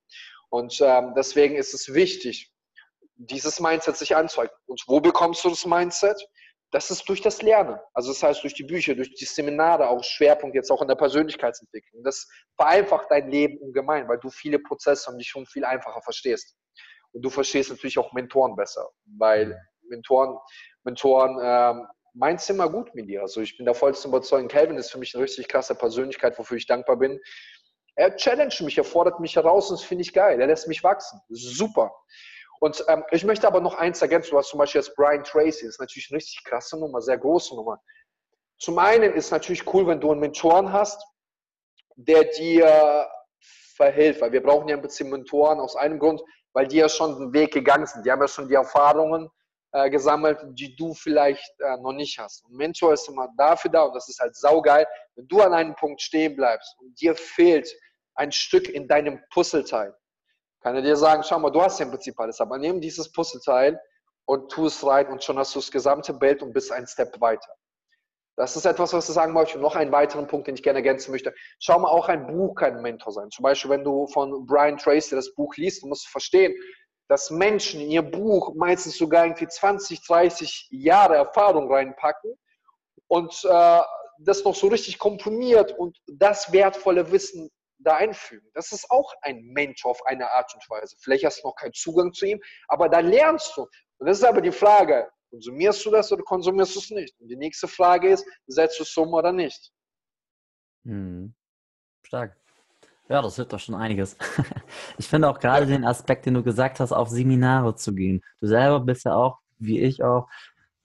Und 0.49 0.79
ähm, 0.81 1.13
deswegen 1.15 1.55
ist 1.55 1.73
es 1.73 1.93
wichtig, 1.93 2.51
dieses 3.15 3.59
Mindset 3.59 3.97
sich 3.97 4.15
anzueignen. 4.15 4.57
Und 4.65 4.81
wo 4.87 4.99
bekommst 4.99 5.43
du 5.43 5.49
das 5.49 5.65
Mindset? 5.65 6.27
Das 6.71 6.91
ist 6.91 7.07
durch 7.09 7.21
das 7.21 7.41
Lernen. 7.41 7.79
Also 7.93 8.11
das 8.11 8.21
heißt 8.21 8.43
durch 8.43 8.53
die 8.53 8.63
Bücher, 8.63 8.95
durch 8.95 9.13
die 9.13 9.25
Seminare, 9.25 9.87
auch 9.87 10.03
Schwerpunkt 10.03 10.55
jetzt 10.55 10.71
auch 10.71 10.81
in 10.81 10.87
der 10.87 10.95
Persönlichkeitsentwicklung. 10.95 12.03
Das 12.03 12.27
vereinfacht 12.55 13.07
dein 13.09 13.29
Leben 13.29 13.57
ungemein, 13.57 14.07
weil 14.07 14.19
du 14.19 14.29
viele 14.29 14.59
Prozesse 14.59 15.09
und 15.09 15.17
dich 15.17 15.27
schon 15.27 15.45
viel 15.45 15.65
einfacher 15.65 16.01
verstehst. 16.01 16.55
Und 17.11 17.23
du 17.23 17.29
verstehst 17.29 17.71
natürlich 17.71 17.97
auch 17.97 18.13
Mentoren 18.13 18.55
besser, 18.55 18.87
weil 19.17 19.59
Mentoren, 19.89 20.37
Mentoren 20.83 21.39
ähm, 21.41 21.87
meint 22.13 22.39
es 22.39 22.49
immer 22.49 22.69
gut 22.69 22.93
mit 22.93 23.09
dir. 23.09 23.21
Also 23.21 23.41
ich 23.41 23.57
bin 23.57 23.65
der 23.65 23.73
vollsten 23.73 24.11
Überzeugung, 24.11 24.47
Calvin 24.47 24.77
ist 24.77 24.91
für 24.91 24.99
mich 24.99 25.15
eine 25.15 25.23
richtig 25.23 25.47
krasse 25.47 25.73
Persönlichkeit, 25.73 26.37
wofür 26.37 26.57
ich 26.57 26.67
dankbar 26.67 26.97
bin. 26.97 27.19
Er 27.95 28.15
challenge 28.15 28.55
mich, 28.61 28.77
er 28.77 28.83
fordert 28.83 29.19
mich 29.19 29.35
heraus 29.35 29.69
und 29.69 29.79
das 29.79 29.85
finde 29.85 30.03
ich 30.03 30.13
geil. 30.13 30.39
Er 30.39 30.47
lässt 30.47 30.67
mich 30.67 30.83
wachsen. 30.83 31.19
Super. 31.29 31.91
Und 32.59 32.83
ähm, 32.87 33.03
ich 33.11 33.23
möchte 33.23 33.47
aber 33.47 33.61
noch 33.61 33.75
eins 33.75 34.01
ergänzen. 34.01 34.31
Du 34.31 34.37
hast 34.37 34.49
zum 34.49 34.59
Beispiel 34.59 34.81
jetzt 34.81 34.95
Brian 34.95 35.23
Tracy, 35.23 35.65
das 35.65 35.75
ist 35.75 35.79
natürlich 35.79 36.09
eine 36.11 36.17
richtig 36.17 36.43
krasse 36.43 36.77
Nummer, 36.77 37.01
sehr 37.01 37.17
große 37.17 37.55
Nummer. 37.55 37.81
Zum 38.59 38.77
einen 38.77 39.13
ist 39.13 39.25
es 39.25 39.31
natürlich 39.31 39.73
cool, 39.73 39.87
wenn 39.87 40.01
du 40.01 40.11
einen 40.11 40.19
Mentoren 40.19 40.71
hast, 40.73 41.01
der 41.95 42.25
dir 42.25 43.09
verhilft, 43.75 44.19
weil 44.21 44.33
wir 44.33 44.43
brauchen 44.43 44.67
ja 44.67 44.75
im 44.75 44.81
Prinzip 44.81 45.07
Mentoren 45.07 45.59
aus 45.59 45.77
einem 45.77 45.99
Grund, 45.99 46.21
weil 46.51 46.67
die 46.67 46.77
ja 46.77 46.89
schon 46.89 47.17
den 47.17 47.33
Weg 47.33 47.53
gegangen 47.53 47.85
sind. 47.85 48.05
Die 48.05 48.11
haben 48.11 48.19
ja 48.21 48.27
schon 48.27 48.49
die 48.49 48.55
Erfahrungen 48.55 49.29
äh, 49.71 49.89
gesammelt, 49.89 50.39
die 50.49 50.75
du 50.75 50.93
vielleicht 50.93 51.53
äh, 51.61 51.77
noch 51.77 51.93
nicht 51.93 52.19
hast. 52.19 52.43
Und 52.43 52.55
Mentor 52.55 52.93
ist 52.93 53.07
immer 53.07 53.29
dafür 53.37 53.71
da 53.71 53.83
und 53.83 53.93
das 53.93 54.09
ist 54.09 54.19
halt 54.19 54.35
saugeil, 54.35 54.85
wenn 55.15 55.27
du 55.27 55.41
an 55.41 55.53
einem 55.53 55.75
Punkt 55.75 56.01
stehen 56.01 56.35
bleibst 56.35 56.75
und 56.79 56.99
dir 56.99 57.15
fehlt 57.15 57.69
ein 58.15 58.31
Stück 58.31 58.67
in 58.67 58.87
deinem 58.87 59.21
Puzzleteil 59.31 59.95
kann 60.61 60.75
er 60.75 60.81
dir 60.81 60.95
sagen, 60.95 61.23
schau 61.23 61.39
mal, 61.39 61.51
du 61.51 61.61
hast 61.61 61.79
ja 61.79 61.85
im 61.85 61.91
Prinzip 61.91 62.19
alles, 62.19 62.41
aber 62.41 62.57
nimm 62.57 62.81
dieses 62.81 63.11
Puzzleteil 63.11 63.79
und 64.25 64.51
tu 64.51 64.65
es 64.65 64.85
rein 64.85 65.07
und 65.07 65.23
schon 65.23 65.37
hast 65.37 65.55
du 65.55 65.59
das 65.59 65.71
gesamte 65.71 66.13
Bild 66.13 66.41
und 66.43 66.53
bist 66.53 66.71
ein 66.71 66.85
Step 66.87 67.19
weiter. 67.21 67.51
Das 68.35 68.55
ist 68.55 68.65
etwas, 68.65 68.93
was 68.93 69.09
ich 69.09 69.15
sagen 69.15 69.33
möchte. 69.33 69.57
Und 69.57 69.63
noch 69.63 69.75
einen 69.75 69.91
weiteren 69.91 70.27
Punkt, 70.27 70.47
den 70.47 70.55
ich 70.55 70.63
gerne 70.63 70.79
ergänzen 70.79 71.11
möchte. 71.11 71.33
Schau 71.59 71.77
mal, 71.77 71.89
auch 71.89 72.07
ein 72.07 72.25
Buch 72.25 72.55
kann 72.55 72.77
ein 72.77 72.81
Mentor 72.81 73.11
sein. 73.11 73.29
Zum 73.31 73.43
Beispiel, 73.43 73.69
wenn 73.69 73.83
du 73.83 74.07
von 74.07 74.45
Brian 74.45 74.77
Tracy 74.77 75.13
das 75.13 75.33
Buch 75.35 75.57
liest, 75.57 75.83
du 75.83 75.87
musst 75.87 76.07
verstehen, 76.07 76.53
dass 77.09 77.31
Menschen 77.31 77.81
in 77.81 77.89
ihr 77.89 78.01
Buch 78.01 78.53
meistens 78.55 78.97
sogar 78.97 79.25
irgendwie 79.25 79.47
20, 79.47 80.05
30 80.07 80.67
Jahre 80.69 81.15
Erfahrung 81.15 81.69
reinpacken 81.69 82.33
und 83.07 83.43
äh, 83.43 83.81
das 84.19 84.43
noch 84.45 84.55
so 84.55 84.67
richtig 84.67 84.99
komprimiert 84.99 85.77
und 85.77 85.97
das 86.07 86.53
wertvolle 86.53 87.11
Wissen 87.11 87.49
da 87.79 87.95
einfügen. 87.95 88.49
Das 88.53 88.71
ist 88.71 88.89
auch 88.91 89.13
ein 89.21 89.41
Mensch 89.41 89.85
auf 89.85 90.05
eine 90.05 90.29
Art 90.31 90.53
und 90.53 90.69
Weise. 90.69 90.95
Vielleicht 90.99 91.25
hast 91.25 91.43
du 91.43 91.47
noch 91.47 91.55
keinen 91.55 91.73
Zugang 91.73 92.13
zu 92.13 92.25
ihm, 92.25 92.39
aber 92.67 92.89
da 92.89 92.99
lernst 92.99 93.55
du. 93.55 93.61
Und 93.97 94.07
das 94.07 94.19
ist 94.19 94.23
aber 94.23 94.41
die 94.41 94.51
Frage, 94.51 95.09
konsumierst 95.29 95.85
du 95.85 95.91
das 95.91 96.11
oder 96.11 96.23
konsumierst 96.23 96.75
du 96.75 96.79
es 96.79 96.89
nicht? 96.91 97.19
Und 97.19 97.27
die 97.29 97.37
nächste 97.37 97.67
Frage 97.67 98.09
ist, 98.09 98.25
setzt 98.47 98.79
du 98.79 98.83
es 98.83 98.97
um 98.97 99.13
oder 99.13 99.31
nicht? 99.31 99.71
Hm. 100.85 101.33
Stark. 102.03 102.35
Ja, 103.09 103.23
das 103.23 103.35
hilft 103.35 103.53
doch 103.53 103.59
schon 103.59 103.75
einiges. 103.75 104.15
Ich 104.97 105.07
finde 105.07 105.29
auch 105.29 105.39
gerade 105.39 105.65
ja. 105.65 105.77
den 105.77 105.85
Aspekt, 105.85 106.25
den 106.25 106.35
du 106.35 106.43
gesagt 106.43 106.79
hast, 106.79 106.91
auf 106.91 107.09
Seminare 107.09 107.75
zu 107.75 107.93
gehen. 107.95 108.21
Du 108.39 108.47
selber 108.47 108.81
bist 108.81 109.05
ja 109.05 109.15
auch, 109.15 109.39
wie 109.57 109.79
ich 109.79 110.03
auch, 110.03 110.27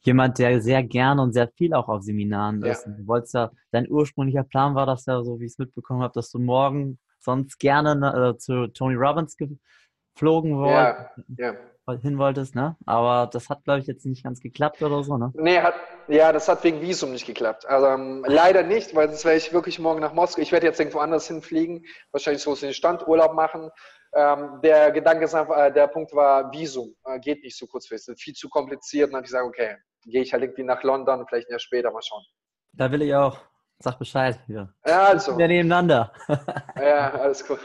jemand, 0.07 0.39
der 0.39 0.61
sehr 0.61 0.83
gerne 0.83 1.23
und 1.23 1.33
sehr 1.33 1.49
viel 1.49 1.75
auch 1.75 1.89
auf 1.89 2.03
Seminaren 2.03 2.63
ja. 2.65 2.73
ist. 2.73 2.87
Du 2.87 3.07
wolltest 3.07 3.35
ja, 3.35 3.51
dein 3.73 3.91
ursprünglicher 3.91 4.45
Plan 4.45 4.75
war 4.75 4.87
das 4.87 5.07
ja, 5.07 5.23
so 5.23 5.41
wie 5.41 5.47
ich 5.47 5.53
es 5.53 5.59
mitbekommen 5.59 6.03
habe, 6.03 6.13
dass 6.15 6.31
du 6.31 6.39
morgen 6.39 6.99
sonst 7.21 7.59
gerne 7.59 7.97
ne, 7.97 8.35
äh, 8.35 8.39
zu 8.39 8.69
Tony 8.69 8.95
Robbins 8.95 9.37
geflogen 9.37 10.59
wolltest, 10.59 11.11
ja. 11.39 11.55
ja. 11.87 11.95
hin 12.01 12.19
wolltest, 12.19 12.55
ne? 12.55 12.77
Aber 12.85 13.29
das 13.33 13.49
hat, 13.49 13.65
glaube 13.65 13.81
ich, 13.81 13.87
jetzt 13.87 14.05
nicht 14.05 14.25
ganz 14.25 14.41
geklappt 14.41 14.83
oder 14.83 15.03
so, 15.03 15.17
ne? 15.17 15.33
Nee, 15.35 15.59
hat, 15.61 15.75
ja, 16.09 16.33
das 16.33 16.49
hat 16.49 16.63
wegen 16.65 16.83
Visum 16.83 17.13
nicht 17.13 17.27
geklappt. 17.27 17.67
Also 17.67 17.87
ähm, 17.87 18.25
leider 18.29 18.63
nicht, 18.63 18.95
weil 18.95 19.09
sonst 19.09 19.25
wäre 19.25 19.37
ich 19.37 19.53
wirklich 19.53 19.79
morgen 19.79 20.01
nach 20.01 20.13
Moskau. 20.13 20.43
Ich 20.43 20.53
werde 20.53 20.67
jetzt 20.67 20.79
irgendwo 20.79 20.99
anders 20.99 21.27
hinfliegen, 21.27 21.85
wahrscheinlich 22.13 22.43
so 22.43 22.53
in 22.53 22.61
den 22.61 22.75
Standurlaub 22.75 23.35
machen. 23.35 23.71
Ähm, 24.15 24.61
der 24.63 24.93
Gedanke 24.93 25.25
ist 25.25 25.35
einfach, 25.35 25.57
äh, 25.57 25.73
der 25.73 25.89
Punkt 25.89 26.15
war 26.15 26.53
Visum, 26.53 26.95
äh, 27.05 27.19
geht 27.19 27.43
nicht 27.43 27.57
so 27.57 27.67
kurzfristig, 27.67 28.17
viel 28.23 28.35
zu 28.35 28.49
kompliziert. 28.49 29.07
Und 29.07 29.13
dann 29.13 29.19
habe 29.19 29.27
ich 29.27 29.33
gesagt, 29.33 29.47
okay, 29.47 29.77
gehe 30.05 30.23
ich 30.23 30.33
halt 30.33 30.43
irgendwie 30.43 30.65
nach 30.65 30.83
London, 30.83 31.27
vielleicht 31.27 31.49
ein 31.49 31.53
Jahr 31.53 31.61
später 31.61 31.91
mal 31.91 32.03
schauen. 32.03 32.25
Da 32.73 32.91
will 32.91 33.03
ich 33.03 33.15
auch. 33.15 33.39
Sag 33.79 33.99
Bescheid. 33.99 34.41
Ja, 34.49 34.73
ja 34.87 35.05
also. 35.05 35.37
Wir 35.37 35.49
nebeneinander. 35.49 36.13
ja, 36.77 37.11
alles 37.13 37.45
cool. 37.49 37.59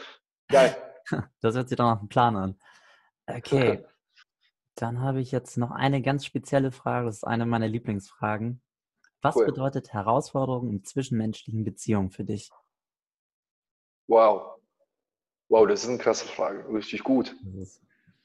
Geil. 0.48 0.76
Das 1.42 1.56
hört 1.56 1.70
sich 1.70 1.78
doch 1.78 1.86
nach 1.86 2.00
einem 2.00 2.10
Plan 2.10 2.36
an. 2.36 2.60
Okay. 3.26 3.86
Dann 4.76 5.02
habe 5.02 5.22
ich 5.22 5.32
jetzt 5.32 5.58
noch 5.58 5.72
eine 5.72 6.02
ganz 6.02 6.26
spezielle 6.26 6.72
Frage. 6.72 7.08
Das 7.08 7.18
ist 7.18 7.24
eine 7.24 7.46
meiner 7.46 7.68
Lieblingsfragen. 7.68 8.62
Was 9.22 9.36
cool. 9.36 9.48
bedeutet 9.48 9.92
Herausforderung 9.92 10.70
in 10.70 10.84
zwischenmenschlichen 10.84 11.64
Beziehungen 11.64 12.12
für 12.12 12.24
dich? 12.24 12.52
Wow. 14.08 14.60
Wow, 15.50 15.68
das 15.68 15.84
ist 15.84 15.90
eine 15.90 15.98
krasse 15.98 16.28
Frage. 16.28 16.68
Richtig 16.72 17.04
gut. 17.04 17.36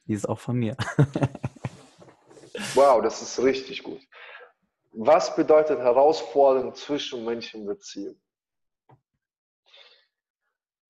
Die 0.06 0.12
ist 0.12 0.28
auch 0.28 0.38
von 0.38 0.56
mir. 0.56 0.76
wow, 2.74 3.02
das 3.02 3.22
ist 3.22 3.42
richtig 3.42 3.82
gut. 3.82 4.00
Was 4.92 5.34
bedeutet 5.34 5.80
Herausforderung 5.80 6.74
zwischen 6.74 7.24
Menschen 7.24 7.66
Beziehungen? 7.66 8.20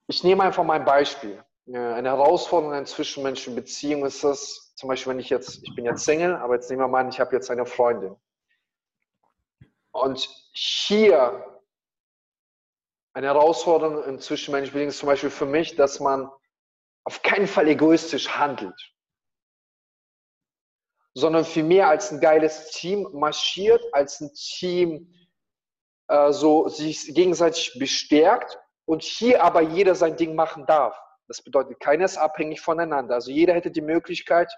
Ich 0.06 0.22
nehme 0.22 0.42
einfach 0.42 0.64
mal 0.64 0.78
ein 0.78 0.84
Beispiel. 0.84 1.42
Eine 1.66 2.10
Herausforderung 2.10 2.76
in 2.76 2.84
zwischenmenschlichen 2.84 3.54
Beziehungen 3.54 4.04
ist 4.04 4.22
das, 4.22 4.74
zum 4.74 4.90
Beispiel, 4.90 5.12
wenn 5.12 5.20
ich 5.20 5.30
jetzt, 5.30 5.62
ich 5.62 5.74
bin 5.74 5.86
jetzt 5.86 6.04
Single, 6.04 6.34
aber 6.34 6.56
jetzt 6.56 6.68
nehmen 6.68 6.82
wir 6.82 6.88
mal 6.88 7.00
an, 7.00 7.08
ich 7.08 7.20
habe 7.20 7.34
jetzt 7.34 7.50
eine 7.50 7.64
Freundin. 7.64 8.14
Und 9.92 10.28
hier 10.52 11.62
eine 13.14 13.28
Herausforderung 13.28 14.04
in 14.04 14.20
zwischenmenschlichen 14.20 14.72
Beziehungen 14.72 14.90
ist 14.90 14.98
zum 14.98 15.06
Beispiel 15.06 15.30
für 15.30 15.46
mich, 15.46 15.76
dass 15.76 16.00
man 16.00 16.30
auf 17.04 17.22
keinen 17.22 17.46
Fall 17.46 17.68
egoistisch 17.68 18.28
handelt, 18.28 18.93
sondern 21.14 21.44
vielmehr 21.44 21.88
als 21.88 22.10
ein 22.10 22.20
geiles 22.20 22.70
Team 22.70 23.08
marschiert, 23.12 23.82
als 23.92 24.20
ein 24.20 24.32
Team 24.34 25.14
äh, 26.08 26.32
so 26.32 26.68
sich 26.68 27.14
gegenseitig 27.14 27.76
bestärkt 27.78 28.58
und 28.84 29.02
hier 29.02 29.42
aber 29.42 29.62
jeder 29.62 29.94
sein 29.94 30.16
Ding 30.16 30.34
machen 30.34 30.66
darf. 30.66 31.00
Das 31.28 31.40
bedeutet, 31.40 31.80
keiner 31.80 32.04
ist 32.04 32.18
abhängig 32.18 32.60
voneinander. 32.60 33.14
Also 33.14 33.30
jeder 33.30 33.54
hätte 33.54 33.70
die 33.70 33.80
Möglichkeit, 33.80 34.52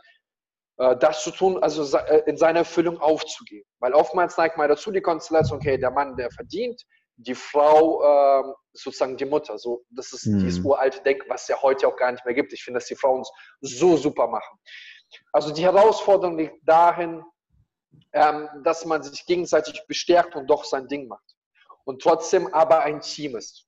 äh, 0.79 0.97
das 0.97 1.23
zu 1.23 1.31
tun, 1.31 1.63
also 1.63 1.97
äh, 1.97 2.23
in 2.27 2.37
seiner 2.37 2.61
Erfüllung 2.61 2.99
aufzugehen. 2.99 3.65
Weil 3.79 3.93
oftmals 3.93 4.37
neigt 4.37 4.57
man 4.57 4.69
dazu 4.69 4.91
die 4.91 5.01
Konstellation, 5.01 5.59
okay, 5.59 5.79
der 5.79 5.91
Mann, 5.91 6.17
der 6.17 6.31
verdient, 6.31 6.83
die 7.17 7.35
Frau 7.35 8.03
äh, 8.03 8.53
sozusagen 8.73 9.17
die 9.17 9.25
Mutter. 9.25 9.59
So, 9.59 9.85
das 9.91 10.13
ist 10.13 10.27
mhm. 10.27 10.41
dieses 10.41 10.65
uralte 10.65 11.03
Denken, 11.03 11.29
was 11.29 11.43
es 11.43 11.49
ja 11.49 11.63
heute 11.63 11.87
auch 11.89 11.97
gar 11.97 12.13
nicht 12.13 12.25
mehr 12.25 12.35
gibt. 12.35 12.53
Ich 12.53 12.63
finde, 12.63 12.81
dass 12.81 12.89
die 12.89 12.97
Frauen 12.97 13.23
es 13.23 13.31
so 13.61 13.97
super 13.97 14.27
machen. 14.27 14.59
Also 15.33 15.53
die 15.53 15.65
Herausforderung 15.65 16.39
liegt 16.39 16.67
darin, 16.67 17.25
ähm, 18.13 18.49
dass 18.63 18.85
man 18.85 19.03
sich 19.03 19.27
gegenseitig 19.27 19.87
bestärkt 19.87 20.37
und 20.37 20.49
doch 20.49 20.65
sein 20.65 20.89
Ding 20.89 21.09
macht. 21.09 21.25
Und 21.85 22.03
trotzdem 22.03 22.53
aber 22.53 22.81
ein 22.81 23.01
Team 23.01 23.37
ist. 23.37 23.67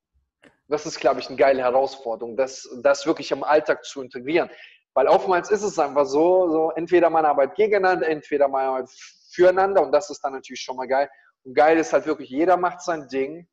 Das 0.69 0.85
ist, 0.85 1.01
glaube 1.01 1.21
ich, 1.21 1.29
eine 1.29 1.37
geile 1.37 1.63
Herausforderung, 1.63 2.37
das, 2.37 2.69
das 2.83 3.07
wirklich 3.07 3.31
im 3.31 3.43
Alltag 3.43 3.85
zu 3.85 4.03
integrieren. 4.03 4.51
Weil 4.95 5.09
oftmals 5.09 5.51
ist 5.51 5.63
es 5.63 5.79
einfach 5.79 6.05
so, 6.05 6.51
so 6.51 6.71
entweder 6.73 7.09
man 7.09 7.25
arbeitet 7.25 7.57
gegeneinander, 7.57 8.09
entweder 8.09 8.49
man 8.49 8.65
arbeitet 8.65 8.91
füreinander 9.31 9.83
und 9.83 9.93
das 9.93 10.11
ist 10.11 10.21
dann 10.21 10.33
natürlich 10.33 10.61
schon 10.61 10.77
mal 10.77 10.89
geil. 10.89 11.09
Und 11.45 11.55
geil 11.55 11.79
ist 11.79 11.93
halt 11.93 12.07
wirklich, 12.07 12.29
jeder 12.29 12.57
macht 12.57 12.83
sein 12.83 13.09
Ding 13.09 13.49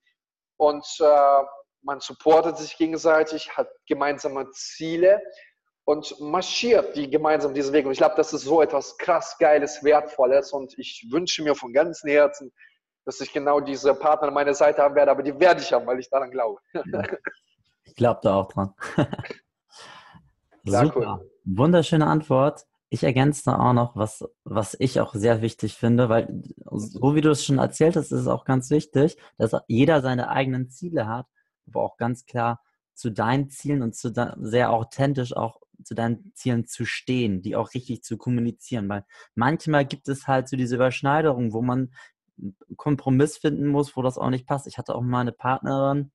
und 0.57 0.85
äh, 0.99 1.43
man 1.83 1.99
supportet 1.99 2.57
sich 2.57 2.75
gegenseitig, 2.77 3.55
hat 3.55 3.69
gemeinsame 3.87 4.49
Ziele 4.51 5.21
und 5.85 6.19
marschiert 6.19 6.95
die 6.95 7.09
gemeinsam 7.09 7.53
diesen 7.53 7.71
Weg. 7.71 7.85
Und 7.85 7.91
ich 7.91 7.99
glaube, 7.99 8.15
das 8.17 8.33
ist 8.33 8.43
so 8.43 8.61
etwas 8.61 8.97
krass 8.97 9.37
Geiles, 9.39 9.83
Wertvolles 9.83 10.51
und 10.51 10.77
ich 10.77 11.07
wünsche 11.11 11.43
mir 11.43 11.55
von 11.55 11.71
ganzem 11.71 12.09
Herzen, 12.09 12.51
dass 13.05 13.21
ich 13.21 13.31
genau 13.31 13.59
diese 13.59 13.93
Partner 13.93 14.27
an 14.29 14.33
meiner 14.33 14.55
Seite 14.55 14.81
haben 14.81 14.95
werde, 14.95 15.11
aber 15.11 15.21
die 15.21 15.39
werde 15.39 15.61
ich 15.61 15.71
haben, 15.71 15.85
weil 15.85 15.99
ich 15.99 16.09
daran 16.09 16.31
glaube. 16.31 16.59
Ich 17.87 17.93
glaube 17.95 18.19
da 18.23 18.33
auch 18.33 18.51
dran. 18.51 18.73
Super. 20.65 20.91
Cool. 20.95 21.31
Wunderschöne 21.45 22.07
Antwort. 22.07 22.65
Ich 22.89 23.03
ergänze 23.03 23.43
da 23.45 23.59
auch 23.59 23.73
noch, 23.73 23.95
was, 23.95 24.25
was 24.43 24.75
ich 24.79 24.99
auch 24.99 25.13
sehr 25.13 25.43
wichtig 25.43 25.75
finde, 25.75 26.09
weil 26.09 26.27
so 26.71 27.13
wie 27.13 27.21
du 27.21 27.29
es 27.29 27.45
schon 27.45 27.59
erzählt 27.59 27.95
hast, 27.95 28.11
ist 28.11 28.21
es 28.21 28.27
auch 28.27 28.43
ganz 28.43 28.71
wichtig, 28.71 29.17
dass 29.37 29.55
jeder 29.67 30.01
seine 30.01 30.29
eigenen 30.29 30.71
Ziele 30.71 31.07
hat, 31.07 31.27
aber 31.67 31.83
auch 31.83 31.97
ganz 31.97 32.25
klar 32.25 32.59
zu 32.95 33.11
deinen 33.11 33.49
Zielen 33.49 33.83
und 33.83 33.95
zu 33.95 34.11
sehr 34.39 34.71
authentisch 34.71 35.35
auch 35.35 35.61
zu 35.83 35.95
deinen 35.95 36.31
Zielen 36.35 36.65
zu 36.65 36.85
stehen, 36.85 37.41
die 37.41 37.55
auch 37.55 37.73
richtig 37.73 38.03
zu 38.03 38.17
kommunizieren. 38.17 38.87
Weil 38.89 39.05
manchmal 39.35 39.85
gibt 39.85 40.07
es 40.07 40.27
halt 40.27 40.47
so 40.47 40.57
diese 40.57 40.75
Überschneidung, 40.75 41.53
wo 41.53 41.61
man 41.61 41.93
einen 42.37 42.57
Kompromiss 42.77 43.37
finden 43.37 43.67
muss, 43.67 43.95
wo 43.95 44.01
das 44.01 44.17
auch 44.17 44.29
nicht 44.29 44.47
passt. 44.47 44.67
Ich 44.67 44.77
hatte 44.77 44.95
auch 44.95 45.01
mal 45.01 45.21
eine 45.21 45.31
Partnerin, 45.31 46.11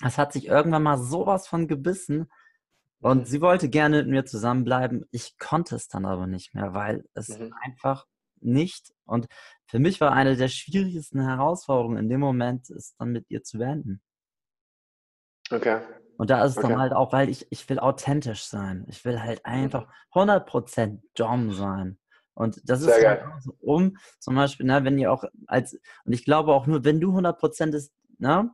das 0.00 0.18
hat 0.18 0.32
sich 0.32 0.46
irgendwann 0.46 0.82
mal 0.82 0.98
sowas 0.98 1.48
von 1.48 1.68
gebissen, 1.68 2.28
und 3.00 3.20
mhm. 3.20 3.24
sie 3.24 3.40
wollte 3.40 3.68
gerne 3.68 3.98
mit 3.98 4.08
mir 4.08 4.24
zusammenbleiben. 4.24 5.04
Ich 5.10 5.38
konnte 5.38 5.76
es 5.76 5.88
dann 5.88 6.04
aber 6.04 6.26
nicht 6.26 6.54
mehr, 6.54 6.74
weil 6.74 7.04
es 7.14 7.28
mhm. 7.28 7.54
einfach 7.62 8.06
nicht. 8.40 8.92
Und 9.04 9.26
für 9.66 9.78
mich 9.78 10.00
war 10.00 10.12
eine 10.12 10.36
der 10.36 10.48
schwierigsten 10.48 11.20
Herausforderungen 11.20 11.98
in 11.98 12.08
dem 12.08 12.20
Moment, 12.20 12.70
es 12.70 12.94
dann 12.96 13.12
mit 13.12 13.26
ihr 13.28 13.42
zu 13.42 13.58
beenden. 13.58 14.02
Okay. 15.50 15.82
Und 16.16 16.30
da 16.30 16.44
ist 16.44 16.52
es 16.52 16.58
okay. 16.58 16.68
dann 16.68 16.80
halt 16.80 16.92
auch, 16.92 17.12
weil 17.12 17.28
ich, 17.28 17.46
ich 17.50 17.68
will 17.68 17.78
authentisch 17.78 18.44
sein. 18.44 18.84
Ich 18.88 19.04
will 19.04 19.20
halt 19.20 19.38
mhm. 19.46 19.52
einfach 19.52 19.86
100% 20.12 21.00
Dom 21.14 21.52
sein. 21.52 21.98
Und 22.34 22.60
das 22.68 22.80
Sehr 22.80 22.98
ist 22.98 23.06
halt 23.06 23.22
auch 23.24 23.40
so 23.40 23.54
um, 23.60 23.96
zum 24.18 24.34
Beispiel, 24.34 24.66
ne, 24.66 24.84
wenn 24.84 24.98
ihr 24.98 25.10
auch 25.10 25.24
als, 25.46 25.78
und 26.04 26.12
ich 26.12 26.24
glaube 26.24 26.52
auch 26.52 26.66
nur, 26.66 26.84
wenn 26.84 27.00
du 27.00 27.16
100% 27.16 27.74
ist, 27.74 27.94
ne, 28.18 28.50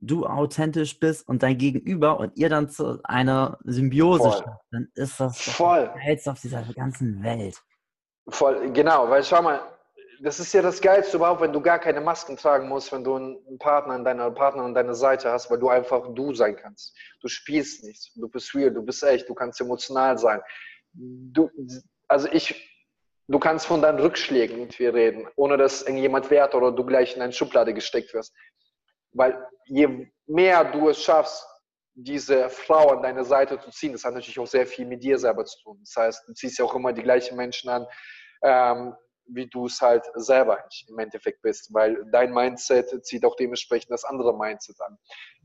du 0.00 0.26
authentisch 0.26 0.98
bist 0.98 1.28
und 1.28 1.42
dein 1.42 1.58
Gegenüber 1.58 2.18
und 2.18 2.36
ihr 2.36 2.48
dann 2.48 2.70
zu 2.70 3.00
einer 3.04 3.58
Symbiose 3.64 4.30
schafft, 4.30 4.64
dann 4.70 4.88
ist 4.94 5.20
das 5.20 5.38
Voll. 5.40 5.90
das 6.06 6.28
auf 6.28 6.40
dieser 6.40 6.62
ganzen 6.62 7.22
Welt. 7.22 7.60
Voll, 8.28 8.72
genau, 8.72 9.10
weil 9.10 9.24
schau 9.24 9.42
mal, 9.42 9.60
das 10.20 10.40
ist 10.40 10.52
ja 10.52 10.62
das 10.62 10.80
Geilste 10.80 11.16
überhaupt, 11.16 11.40
wenn 11.40 11.52
du 11.52 11.60
gar 11.60 11.78
keine 11.78 12.00
Masken 12.00 12.36
tragen 12.36 12.68
musst, 12.68 12.92
wenn 12.92 13.04
du 13.04 13.16
einen 13.16 13.58
Partner 13.58 13.94
an 13.94 14.04
deiner 14.04 14.30
Partner 14.30 14.64
an 14.64 14.74
deiner 14.74 14.94
Seite 14.94 15.30
hast, 15.30 15.50
weil 15.50 15.58
du 15.58 15.68
einfach 15.68 16.14
du 16.14 16.34
sein 16.34 16.56
kannst. 16.56 16.96
Du 17.20 17.28
spielst 17.28 17.84
nichts, 17.84 18.12
du 18.14 18.28
bist 18.28 18.54
real, 18.54 18.70
du 18.70 18.82
bist 18.82 19.02
echt, 19.02 19.28
du 19.28 19.34
kannst 19.34 19.60
emotional 19.60 20.18
sein. 20.18 20.40
Du, 20.92 21.50
also 22.08 22.28
ich, 22.32 22.68
du 23.28 23.38
kannst 23.38 23.66
von 23.66 23.80
deinen 23.80 24.00
Rückschlägen 24.00 24.68
mir 24.78 24.94
reden, 24.94 25.28
ohne 25.36 25.56
dass 25.56 25.82
irgendjemand 25.82 26.30
wert 26.30 26.54
oder 26.54 26.72
du 26.72 26.84
gleich 26.84 27.14
in 27.14 27.22
eine 27.22 27.32
Schublade 27.32 27.72
gesteckt 27.72 28.12
wirst. 28.14 28.34
Weil 29.12 29.40
je 29.66 30.08
mehr 30.26 30.64
du 30.64 30.88
es 30.88 31.00
schaffst, 31.00 31.46
diese 31.94 32.48
Frau 32.48 32.90
an 32.90 33.02
deine 33.02 33.24
Seite 33.24 33.58
zu 33.58 33.70
ziehen, 33.70 33.92
das 33.92 34.04
hat 34.04 34.14
natürlich 34.14 34.38
auch 34.38 34.46
sehr 34.46 34.66
viel 34.66 34.86
mit 34.86 35.02
dir 35.02 35.18
selber 35.18 35.44
zu 35.44 35.60
tun. 35.62 35.78
Das 35.80 35.94
heißt, 35.96 36.28
du 36.28 36.32
ziehst 36.32 36.58
ja 36.58 36.64
auch 36.64 36.74
immer 36.74 36.92
die 36.92 37.02
gleichen 37.02 37.36
Menschen 37.36 37.70
an, 37.70 37.86
ähm, 38.42 38.94
wie 39.28 39.46
du 39.48 39.66
es 39.66 39.80
halt 39.80 40.04
selber 40.14 40.58
im 40.88 40.98
Endeffekt 40.98 41.42
bist, 41.42 41.72
weil 41.72 42.04
dein 42.12 42.32
Mindset 42.32 43.04
zieht 43.04 43.24
auch 43.24 43.36
dementsprechend 43.36 43.90
das 43.92 44.04
andere 44.04 44.36
Mindset 44.36 44.80
an. 44.80 44.98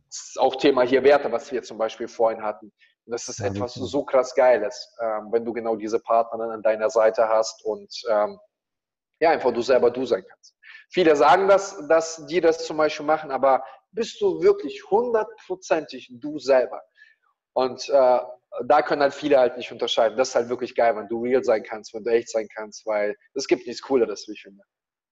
Das 0.07 0.29
ist 0.29 0.39
auch 0.39 0.55
Thema 0.55 0.83
hier 0.83 1.03
Werte, 1.03 1.31
was 1.31 1.51
wir 1.51 1.63
zum 1.63 1.77
Beispiel 1.77 2.07
vorhin 2.07 2.43
hatten. 2.43 2.71
Und 3.05 3.11
das 3.11 3.27
ist 3.27 3.39
ja, 3.39 3.47
etwas 3.47 3.73
so 3.73 4.03
krass 4.05 4.33
Geiles, 4.35 4.95
ähm, 5.01 5.29
wenn 5.31 5.43
du 5.43 5.53
genau 5.53 5.75
diese 5.75 5.99
Partnerin 5.99 6.51
an 6.51 6.61
deiner 6.61 6.89
Seite 6.89 7.27
hast 7.27 7.63
und 7.65 7.91
ähm, 8.09 8.39
ja, 9.19 9.31
einfach 9.31 9.51
du 9.51 9.61
selber 9.61 9.91
du 9.91 10.05
sein 10.05 10.23
kannst. 10.27 10.55
viele 10.89 11.15
sagen 11.15 11.47
das, 11.47 11.87
dass 11.87 12.25
die 12.27 12.41
das 12.41 12.65
zum 12.65 12.77
Beispiel 12.77 13.05
machen, 13.05 13.31
aber 13.31 13.63
bist 13.91 14.21
du 14.21 14.41
wirklich 14.41 14.89
hundertprozentig 14.89 16.09
du 16.19 16.39
selber? 16.39 16.81
Und 17.53 17.87
äh, 17.89 18.19
da 18.65 18.81
können 18.81 19.01
halt 19.01 19.13
viele 19.13 19.37
halt 19.37 19.57
nicht 19.57 19.71
unterscheiden. 19.71 20.17
Das 20.17 20.29
ist 20.29 20.35
halt 20.35 20.49
wirklich 20.49 20.75
geil, 20.75 20.95
wenn 20.95 21.07
du 21.07 21.23
real 21.23 21.43
sein 21.43 21.63
kannst, 21.63 21.93
wenn 21.93 22.03
du 22.03 22.11
echt 22.11 22.29
sein 22.29 22.47
kannst, 22.53 22.85
weil 22.85 23.15
es 23.33 23.47
gibt 23.47 23.65
nichts 23.65 23.81
Cooleres, 23.81 24.27
wie 24.27 24.33
ich 24.33 24.41
finde. 24.41 24.63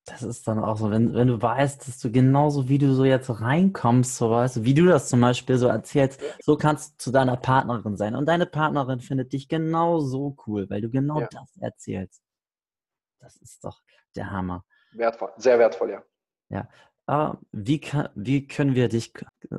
Das 0.06 0.23
ist 0.23 0.47
dann 0.47 0.60
auch 0.60 0.77
so, 0.77 0.89
wenn, 0.89 1.13
wenn 1.13 1.27
du 1.27 1.41
weißt, 1.41 1.88
dass 1.88 1.99
du 1.99 2.12
genauso 2.12 2.67
wie 2.67 2.80
du 2.80 2.93
so 2.93 3.06
jetzt 3.06 3.30
reinkommst, 3.30 4.17
so 4.17 4.32
weißt 4.32 4.63
wie 4.63 4.73
du 4.73 4.86
das 4.88 5.10
zum 5.10 5.21
Beispiel 5.21 5.58
so 5.58 5.67
erzählst, 5.67 6.19
so 6.41 6.58
kannst 6.58 6.93
du 6.93 6.97
zu 6.97 7.12
deiner 7.12 7.38
Partnerin 7.38 7.97
sein. 7.97 8.15
Und 8.15 8.25
deine 8.25 8.47
Partnerin 8.47 8.99
findet 8.99 9.32
dich 9.32 9.47
genauso 9.47 10.36
cool, 10.47 10.69
weil 10.69 10.82
du 10.82 10.89
genau 10.89 11.21
ja. 11.21 11.27
das 11.32 11.56
erzählst. 11.60 12.23
Das 13.19 13.38
ist 13.38 13.63
doch 13.63 13.80
der 14.15 14.32
Hammer. 14.32 14.65
Wertvoll, 14.93 15.32
sehr 15.38 15.60
wertvoll, 15.60 15.91
ja. 15.91 16.04
Ja. 16.49 16.67
Uh, 17.10 17.36
wie, 17.51 17.80
kann, 17.80 18.10
wie 18.15 18.47
können 18.47 18.75
wir 18.75 18.88
dich 18.88 19.13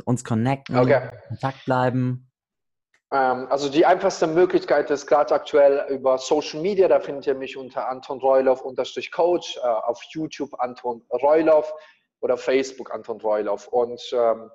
uns 0.04 0.24
connecten, 0.24 0.76
okay. 0.76 1.10
in 1.12 1.28
Kontakt 1.28 1.64
bleiben? 1.64 2.31
Ähm, 3.12 3.46
also 3.50 3.68
die 3.68 3.84
einfachste 3.84 4.26
Möglichkeit 4.26 4.90
ist 4.90 5.06
gerade 5.06 5.34
aktuell 5.34 5.86
über 5.90 6.16
Social 6.18 6.60
Media. 6.60 6.88
Da 6.88 6.98
findet 6.98 7.26
ihr 7.26 7.34
mich 7.34 7.56
unter 7.56 7.88
Anton 7.88 8.18
Reuloff 8.18 8.62
unterstrich 8.62 9.12
Coach, 9.12 9.58
äh, 9.58 9.60
auf 9.60 10.02
YouTube 10.10 10.58
Anton 10.58 11.04
Reuloff 11.10 11.74
oder 12.20 12.38
Facebook 12.38 12.92
Anton 12.92 13.20
Reuloff. 13.20 13.68
Und 13.68 14.00
ähm, 14.12 14.50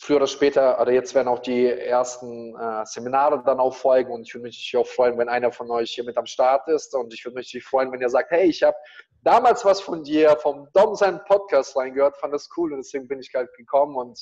früher 0.00 0.16
oder 0.16 0.26
später, 0.26 0.80
oder 0.80 0.92
jetzt 0.92 1.14
werden 1.14 1.28
auch 1.28 1.40
die 1.40 1.66
ersten 1.66 2.56
äh, 2.56 2.86
Seminare 2.86 3.42
dann 3.44 3.60
auch 3.60 3.74
folgen 3.74 4.12
und 4.12 4.22
ich 4.22 4.34
würde 4.34 4.44
mich 4.44 4.74
auch 4.74 4.86
freuen, 4.86 5.18
wenn 5.18 5.28
einer 5.28 5.52
von 5.52 5.70
euch 5.70 5.90
hier 5.90 6.04
mit 6.04 6.16
am 6.16 6.24
Start 6.24 6.68
ist 6.68 6.94
und 6.94 7.12
ich 7.12 7.22
würde 7.26 7.36
mich 7.36 7.62
freuen, 7.62 7.92
wenn 7.92 8.00
ihr 8.00 8.08
sagt, 8.08 8.30
hey, 8.30 8.48
ich 8.48 8.62
habe 8.62 8.76
damals 9.22 9.62
was 9.66 9.78
von 9.82 10.02
dir 10.02 10.38
vom 10.38 10.68
Dom 10.72 10.94
sein 10.94 11.20
Podcast 11.26 11.76
reingehört, 11.76 12.16
fand 12.16 12.32
das 12.32 12.48
cool 12.56 12.72
und 12.72 12.78
deswegen 12.78 13.08
bin 13.08 13.20
ich 13.20 13.30
halt 13.34 13.52
gekommen 13.58 13.94
und 13.94 14.18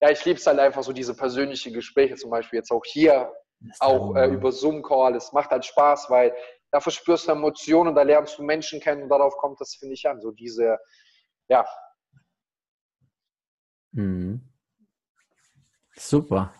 ja, 0.00 0.10
ich 0.10 0.24
liebe 0.24 0.38
es 0.38 0.46
halt 0.46 0.58
einfach 0.58 0.82
so 0.82 0.92
diese 0.92 1.14
persönlichen 1.14 1.72
Gespräche, 1.72 2.16
zum 2.16 2.30
Beispiel 2.30 2.58
jetzt 2.58 2.70
auch 2.70 2.84
hier, 2.84 3.32
auch 3.80 4.14
äh, 4.16 4.26
über 4.28 4.50
Zoom-Call. 4.52 5.14
Es 5.14 5.32
macht 5.32 5.50
halt 5.50 5.64
Spaß, 5.64 6.08
weil 6.08 6.34
da 6.70 6.80
verspürst 6.80 7.28
du 7.28 7.32
Emotionen, 7.32 7.94
da 7.94 8.02
lernst 8.02 8.38
du 8.38 8.42
Menschen 8.42 8.80
kennen 8.80 9.02
und 9.02 9.08
darauf 9.10 9.36
kommt 9.36 9.60
das, 9.60 9.74
finde 9.74 9.94
ich, 9.94 10.08
an. 10.08 10.20
So 10.20 10.30
diese, 10.30 10.78
ja. 11.48 11.66
Mhm. 13.92 14.40
Super. 15.96 16.54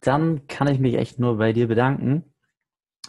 Dann 0.00 0.48
kann 0.48 0.66
ich 0.66 0.80
mich 0.80 0.94
echt 0.94 1.20
nur 1.20 1.38
bei 1.38 1.52
dir 1.52 1.68
bedanken 1.68 2.34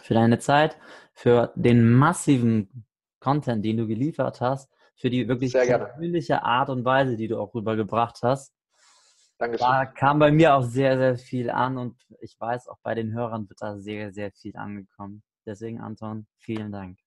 für 0.02 0.14
deine 0.14 0.38
Zeit, 0.38 0.78
für 1.14 1.52
den 1.56 1.92
massiven 1.92 2.86
Content, 3.18 3.64
den 3.64 3.78
du 3.78 3.86
geliefert 3.88 4.40
hast, 4.40 4.70
für 4.96 5.10
die 5.10 5.26
wirklich 5.26 5.52
persönliche 5.52 6.44
Art 6.44 6.68
und 6.68 6.84
Weise, 6.84 7.16
die 7.16 7.26
du 7.26 7.40
auch 7.40 7.54
rübergebracht 7.54 8.20
hast. 8.22 8.54
Dankeschön. 9.38 9.66
Da 9.66 9.86
kam 9.86 10.18
bei 10.18 10.30
mir 10.30 10.54
auch 10.54 10.62
sehr, 10.62 10.96
sehr 10.96 11.16
viel 11.16 11.50
an 11.50 11.76
und 11.78 11.96
ich 12.20 12.36
weiß, 12.38 12.68
auch 12.68 12.78
bei 12.82 12.94
den 12.94 13.12
Hörern 13.12 13.48
wird 13.48 13.60
da 13.60 13.78
sehr, 13.78 14.12
sehr 14.12 14.30
viel 14.32 14.56
angekommen. 14.56 15.22
Deswegen, 15.46 15.80
Anton, 15.80 16.26
vielen 16.38 16.72
Dank. 16.72 16.98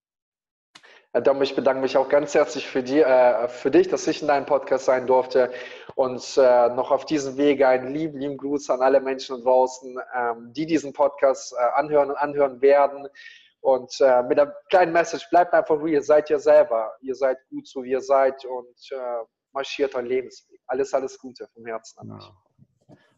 Herr 1.14 1.22
Dom, 1.22 1.42
ich 1.42 1.56
bedanke 1.56 1.82
mich 1.82 1.98
auch 1.98 2.10
ganz 2.10 2.36
herzlich 2.36 2.68
für, 2.68 2.84
die, 2.84 3.00
äh, 3.00 3.48
für 3.48 3.72
dich, 3.72 3.88
dass 3.88 4.06
ich 4.08 4.22
in 4.22 4.28
deinem 4.28 4.46
Podcast 4.46 4.86
sein 4.86 5.08
durfte. 5.08 5.52
Und 5.96 6.38
äh, 6.38 6.70
noch 6.70 6.92
auf 6.92 7.06
diesem 7.06 7.38
Wege 7.38 7.68
einen 7.68 7.94
lieben, 7.94 8.20
lieben 8.20 8.38
Gruß 8.38 8.70
an 8.70 8.82
alle 8.82 9.00
Menschen 9.00 9.42
draußen, 9.42 9.98
ähm, 10.16 10.54
die 10.54 10.66
diesen 10.66 10.94
Podcast 10.94 11.54
äh, 11.54 11.80
anhören 11.80 12.10
und 12.10 12.18
anhören 12.18 12.62
werden. 12.62 13.08
Und 13.62 14.00
äh, 14.00 14.22
mit 14.24 14.40
einer 14.40 14.54
kleinen 14.70 14.94
Message, 14.94 15.30
bleibt 15.30 15.54
einfach 15.54 15.82
real, 15.82 16.02
seid 16.04 16.30
ihr 16.30 16.40
selber. 16.40 16.94
Ihr 17.02 17.16
seid 17.16 17.40
gut 17.50 17.68
so, 17.68 17.84
wie 17.84 17.92
ihr 17.92 18.02
seid 18.02 18.46
und 18.46 18.92
äh, 18.92 19.26
marschiert 19.54 19.96
euren 19.96 20.06
Lebensweg. 20.08 20.62
Alles, 20.68 20.94
alles 20.94 21.18
Gute 21.18 21.48
vom 21.54 21.66
Herzen 21.66 22.00
an 22.00 22.12
euch. 22.12 22.32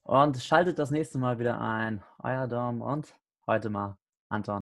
Und 0.03 0.37
schaltet 0.37 0.79
das 0.79 0.91
nächste 0.91 1.17
Mal 1.17 1.37
wieder 1.39 1.59
ein. 1.59 2.03
Euer 2.23 2.47
Dom 2.47 2.81
und 2.81 3.13
heute 3.47 3.69
mal 3.69 3.97
Anton. 4.29 4.59